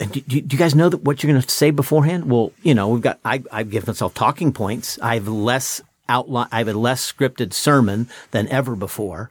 do, 0.06 0.20
do, 0.20 0.36
you 0.36 0.58
guys 0.58 0.74
know 0.74 0.88
that 0.88 1.02
what 1.02 1.22
you're 1.22 1.32
going 1.32 1.42
to 1.42 1.48
say 1.48 1.70
beforehand? 1.70 2.30
Well, 2.30 2.52
you 2.62 2.74
know, 2.74 2.88
we've 2.88 3.02
got, 3.02 3.20
I, 3.24 3.42
I've 3.52 3.70
given 3.70 3.88
myself 3.88 4.14
talking 4.14 4.52
points. 4.52 4.98
I 5.00 5.14
have 5.14 5.28
less 5.28 5.80
outline, 6.08 6.48
I 6.50 6.58
have 6.58 6.68
a 6.68 6.74
less 6.74 7.10
scripted 7.10 7.52
sermon 7.52 8.08
than 8.30 8.48
ever 8.48 8.74
before. 8.76 9.30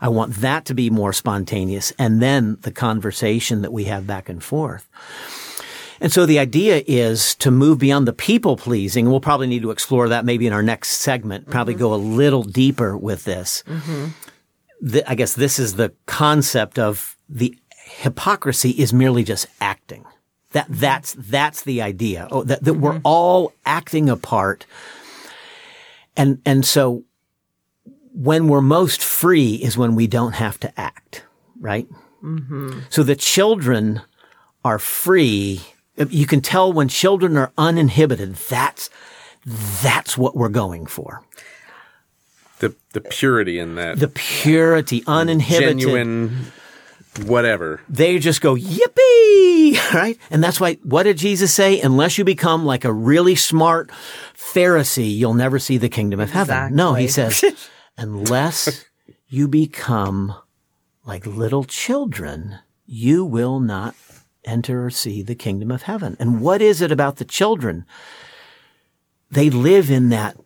I 0.00 0.08
want 0.08 0.36
that 0.36 0.64
to 0.66 0.74
be 0.74 0.90
more 0.90 1.12
spontaneous 1.12 1.92
and 1.98 2.22
then 2.22 2.58
the 2.60 2.70
conversation 2.70 3.62
that 3.62 3.72
we 3.72 3.84
have 3.84 4.06
back 4.06 4.28
and 4.28 4.42
forth. 4.42 4.88
And 6.00 6.12
so 6.12 6.26
the 6.26 6.38
idea 6.38 6.84
is 6.86 7.34
to 7.36 7.50
move 7.50 7.78
beyond 7.78 8.06
the 8.06 8.12
people 8.12 8.56
pleasing. 8.56 9.10
We'll 9.10 9.20
probably 9.20 9.48
need 9.48 9.62
to 9.62 9.72
explore 9.72 10.08
that 10.10 10.24
maybe 10.24 10.46
in 10.46 10.52
our 10.52 10.62
next 10.62 10.98
segment, 10.98 11.50
probably 11.50 11.74
mm-hmm. 11.74 11.82
go 11.82 11.94
a 11.94 11.96
little 11.96 12.44
deeper 12.44 12.96
with 12.96 13.24
this. 13.24 13.64
Mm-hmm. 13.66 14.06
The- 14.80 15.10
I 15.10 15.16
guess 15.16 15.34
this 15.34 15.58
is 15.58 15.74
the 15.74 15.92
concept 16.06 16.78
of 16.78 17.16
the 17.28 17.58
hypocrisy 17.88 18.70
is 18.70 18.92
merely 18.92 19.24
just 19.24 19.46
acting. 19.60 20.04
That, 20.52 20.66
that's, 20.68 21.14
that's 21.18 21.62
the 21.62 21.82
idea. 21.82 22.28
Oh, 22.30 22.42
that, 22.44 22.64
that 22.64 22.74
we're 22.74 22.92
mm-hmm. 22.92 23.00
all 23.04 23.52
acting 23.66 24.08
a 24.08 24.16
part. 24.16 24.66
And, 26.16 26.40
and 26.44 26.64
so 26.64 27.04
when 28.12 28.48
we're 28.48 28.62
most 28.62 29.02
free 29.02 29.54
is 29.56 29.76
when 29.76 29.94
we 29.94 30.06
don't 30.06 30.34
have 30.34 30.58
to 30.60 30.80
act, 30.80 31.24
right? 31.60 31.86
Mm-hmm. 32.22 32.80
So 32.88 33.02
the 33.02 33.16
children 33.16 34.00
are 34.64 34.78
free. 34.78 35.60
You 35.96 36.26
can 36.26 36.40
tell 36.40 36.72
when 36.72 36.88
children 36.88 37.36
are 37.36 37.52
uninhibited, 37.58 38.34
that's, 38.34 38.90
that's 39.44 40.16
what 40.18 40.36
we're 40.36 40.48
going 40.48 40.86
for. 40.86 41.22
The 42.58 42.74
the 42.92 43.00
purity 43.00 43.58
in 43.58 43.76
that. 43.76 44.00
The 44.00 44.08
purity, 44.08 45.04
uninhibited. 45.06 45.78
genuine 45.78 46.46
whatever. 47.24 47.80
They 47.88 48.18
just 48.18 48.40
go, 48.40 48.54
yippee, 48.54 49.92
right? 49.94 50.18
And 50.30 50.42
that's 50.42 50.60
why, 50.60 50.74
what 50.82 51.04
did 51.04 51.18
Jesus 51.18 51.52
say? 51.52 51.80
Unless 51.80 52.18
you 52.18 52.24
become 52.24 52.64
like 52.64 52.84
a 52.84 52.92
really 52.92 53.34
smart 53.34 53.90
Pharisee, 54.34 55.14
you'll 55.14 55.34
never 55.34 55.58
see 55.58 55.78
the 55.78 55.88
kingdom 55.88 56.20
of 56.20 56.30
heaven. 56.30 56.74
No, 56.74 56.94
he 56.94 57.08
says, 57.08 57.44
unless 57.98 58.84
you 59.28 59.48
become 59.48 60.34
like 61.04 61.26
little 61.26 61.64
children, 61.64 62.58
you 62.86 63.24
will 63.24 63.60
not 63.60 63.94
enter 64.44 64.86
or 64.86 64.90
see 64.90 65.22
the 65.22 65.34
kingdom 65.34 65.70
of 65.70 65.82
heaven. 65.82 66.16
And 66.18 66.40
what 66.40 66.62
is 66.62 66.80
it 66.80 66.90
about 66.90 67.16
the 67.16 67.24
children? 67.24 67.84
They 69.30 69.50
live 69.50 69.90
in 69.90 70.08
that 70.08 70.36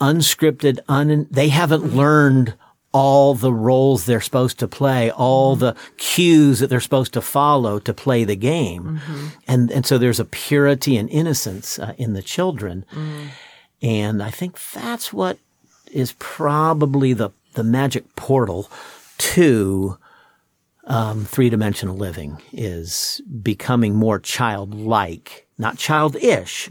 unscripted, 0.00 0.78
un, 0.88 1.26
they 1.30 1.48
haven't 1.48 1.94
learned 1.94 2.54
all 2.92 3.34
the 3.34 3.52
roles 3.52 4.04
they're 4.06 4.20
supposed 4.20 4.58
to 4.58 4.66
play, 4.68 5.10
all 5.12 5.54
the 5.56 5.76
cues 5.96 6.58
that 6.58 6.66
they're 6.68 6.80
supposed 6.80 7.12
to 7.12 7.20
follow 7.20 7.78
to 7.78 7.94
play 7.94 8.24
the 8.24 8.36
game. 8.36 9.00
And, 9.46 9.70
and 9.70 9.86
so 9.86 9.96
there's 9.98 10.18
a 10.20 10.24
purity 10.24 10.96
and 10.96 11.08
innocence 11.10 11.78
uh, 11.78 11.92
in 11.98 12.14
the 12.14 12.22
children. 12.22 12.84
And 13.82 14.22
I 14.22 14.30
think 14.30 14.58
that's 14.72 15.12
what 15.12 15.38
is 15.92 16.14
probably 16.18 17.12
the, 17.12 17.30
the 17.54 17.64
magic 17.64 18.14
portal 18.16 18.68
to 19.18 19.96
um, 20.84 21.24
three 21.24 21.48
dimensional 21.50 21.96
living 21.96 22.38
is 22.52 23.20
becoming 23.42 23.94
more 23.94 24.18
childlike, 24.18 25.46
not 25.58 25.78
childish, 25.78 26.68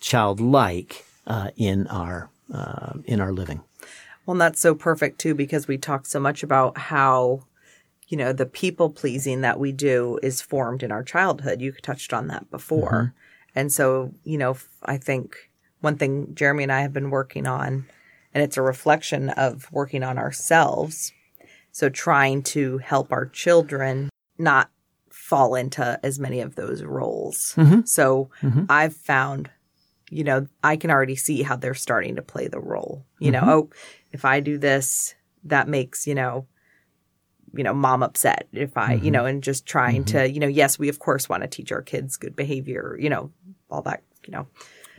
childlike 0.00 1.04
uh, 1.26 1.50
in 1.56 1.86
our 1.88 2.30
uh, 2.52 2.94
in 3.04 3.20
our 3.20 3.32
living. 3.32 3.60
Well, 4.28 4.34
and 4.34 4.42
that's 4.42 4.60
so 4.60 4.74
perfect 4.74 5.18
too 5.18 5.34
because 5.34 5.66
we 5.66 5.78
talk 5.78 6.04
so 6.04 6.20
much 6.20 6.42
about 6.42 6.76
how, 6.76 7.46
you 8.08 8.18
know, 8.18 8.34
the 8.34 8.44
people 8.44 8.90
pleasing 8.90 9.40
that 9.40 9.58
we 9.58 9.72
do 9.72 10.18
is 10.22 10.42
formed 10.42 10.82
in 10.82 10.92
our 10.92 11.02
childhood. 11.02 11.62
You 11.62 11.72
touched 11.72 12.12
on 12.12 12.26
that 12.26 12.50
before. 12.50 12.92
Mm-hmm. 12.92 13.58
And 13.58 13.72
so, 13.72 14.12
you 14.24 14.36
know, 14.36 14.58
I 14.84 14.98
think 14.98 15.50
one 15.80 15.96
thing 15.96 16.34
Jeremy 16.34 16.64
and 16.64 16.72
I 16.72 16.82
have 16.82 16.92
been 16.92 17.08
working 17.08 17.46
on, 17.46 17.86
and 18.34 18.44
it's 18.44 18.58
a 18.58 18.62
reflection 18.62 19.30
of 19.30 19.66
working 19.72 20.02
on 20.02 20.18
ourselves. 20.18 21.10
So 21.72 21.88
trying 21.88 22.42
to 22.42 22.76
help 22.76 23.10
our 23.12 23.24
children 23.24 24.10
not 24.36 24.70
fall 25.08 25.54
into 25.54 25.98
as 26.02 26.18
many 26.18 26.42
of 26.42 26.54
those 26.54 26.82
roles. 26.82 27.54
Mm-hmm. 27.56 27.86
So 27.86 28.28
mm-hmm. 28.42 28.64
I've 28.68 28.94
found 28.94 29.48
you 30.10 30.24
know, 30.24 30.46
I 30.64 30.76
can 30.76 30.90
already 30.90 31.16
see 31.16 31.42
how 31.42 31.56
they're 31.56 31.74
starting 31.74 32.16
to 32.16 32.22
play 32.22 32.48
the 32.48 32.60
role. 32.60 33.04
You 33.18 33.30
know, 33.32 33.42
oh, 33.44 33.70
if 34.12 34.24
I 34.24 34.40
do 34.40 34.58
this, 34.58 35.14
that 35.44 35.68
makes, 35.68 36.06
you 36.06 36.14
know, 36.14 36.46
you 37.54 37.64
know, 37.64 37.72
mom 37.72 38.02
upset 38.02 38.46
if 38.52 38.76
I, 38.76 38.94
you 38.94 39.10
know, 39.10 39.24
and 39.24 39.42
just 39.42 39.64
trying 39.66 40.04
to, 40.06 40.30
you 40.30 40.38
know, 40.38 40.46
yes, 40.46 40.78
we 40.78 40.88
of 40.88 40.98
course 40.98 41.28
want 41.28 41.42
to 41.42 41.48
teach 41.48 41.72
our 41.72 41.82
kids 41.82 42.16
good 42.16 42.36
behavior, 42.36 42.96
you 43.00 43.08
know, 43.08 43.30
all 43.70 43.82
that, 43.82 44.02
you 44.26 44.32
know, 44.32 44.46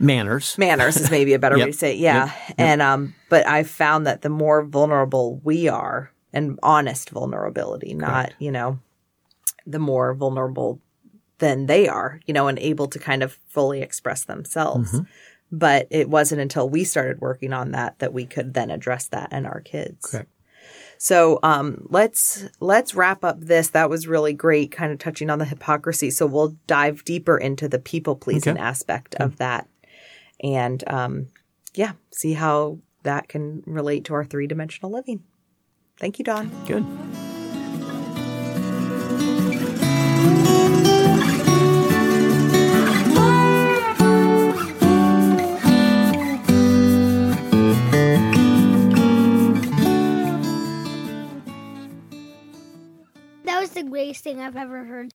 Manners. 0.00 0.56
manners 0.58 0.96
is 0.96 1.10
maybe 1.10 1.34
a 1.34 1.38
better 1.38 1.56
Yep. 1.58 1.66
way 1.66 1.72
to 1.72 1.78
say 1.78 1.92
it. 1.92 1.98
Yeah. 1.98 2.32
And, 2.58 2.82
um, 2.82 3.14
but 3.28 3.46
I've 3.46 3.68
found 3.70 4.06
that 4.06 4.22
the 4.22 4.30
more 4.30 4.64
vulnerable 4.64 5.40
we 5.44 5.68
are 5.68 6.10
and 6.32 6.58
honest 6.62 7.10
vulnerability, 7.10 7.94
not, 7.94 8.32
you 8.38 8.50
know, 8.50 8.78
the 9.66 9.78
more 9.78 10.14
vulnerable 10.14 10.80
than 11.38 11.66
they 11.66 11.86
are, 11.88 12.20
you 12.26 12.34
know, 12.34 12.48
and 12.48 12.58
able 12.58 12.86
to 12.88 12.98
kind 12.98 13.22
of 13.22 13.38
fully 13.48 13.82
express 13.82 14.24
themselves. 14.24 14.92
Mm-hmm. 14.92 15.04
But 15.52 15.88
it 15.90 16.08
wasn't 16.08 16.40
until 16.40 16.68
we 16.68 16.84
started 16.84 17.20
working 17.20 17.52
on 17.52 17.72
that 17.72 17.98
that 17.98 18.12
we 18.12 18.24
could 18.24 18.54
then 18.54 18.70
address 18.70 19.08
that 19.08 19.32
in 19.32 19.46
our 19.46 19.60
kids. 19.60 20.06
Correct. 20.06 20.30
So 20.98 21.38
um, 21.42 21.86
let's 21.88 22.44
let's 22.60 22.94
wrap 22.94 23.24
up 23.24 23.40
this. 23.40 23.70
That 23.70 23.88
was 23.88 24.06
really 24.06 24.32
great, 24.34 24.70
kind 24.70 24.92
of 24.92 24.98
touching 24.98 25.30
on 25.30 25.38
the 25.38 25.46
hypocrisy. 25.46 26.10
So 26.10 26.26
we'll 26.26 26.56
dive 26.66 27.04
deeper 27.04 27.38
into 27.38 27.68
the 27.68 27.78
people 27.78 28.16
pleasing 28.16 28.52
Okay. 28.54 28.62
aspect 28.62 29.14
of 29.14 29.38
that, 29.38 29.66
and 30.44 30.84
um, 30.86 31.28
yeah, 31.74 31.92
see 32.12 32.34
how 32.34 32.78
that 33.02 33.28
can 33.28 33.62
relate 33.66 34.04
to 34.04 34.14
our 34.14 34.24
three 34.24 34.46
dimensional 34.46 34.92
living. 34.92 35.24
Thank 35.98 36.18
you, 36.18 36.24
Don. 36.24 36.50
Good. 36.66 36.84
The 53.80 53.88
greatest 53.88 54.22
thing 54.22 54.40
I've 54.40 54.56
ever 54.56 54.84
heard. 54.84 55.08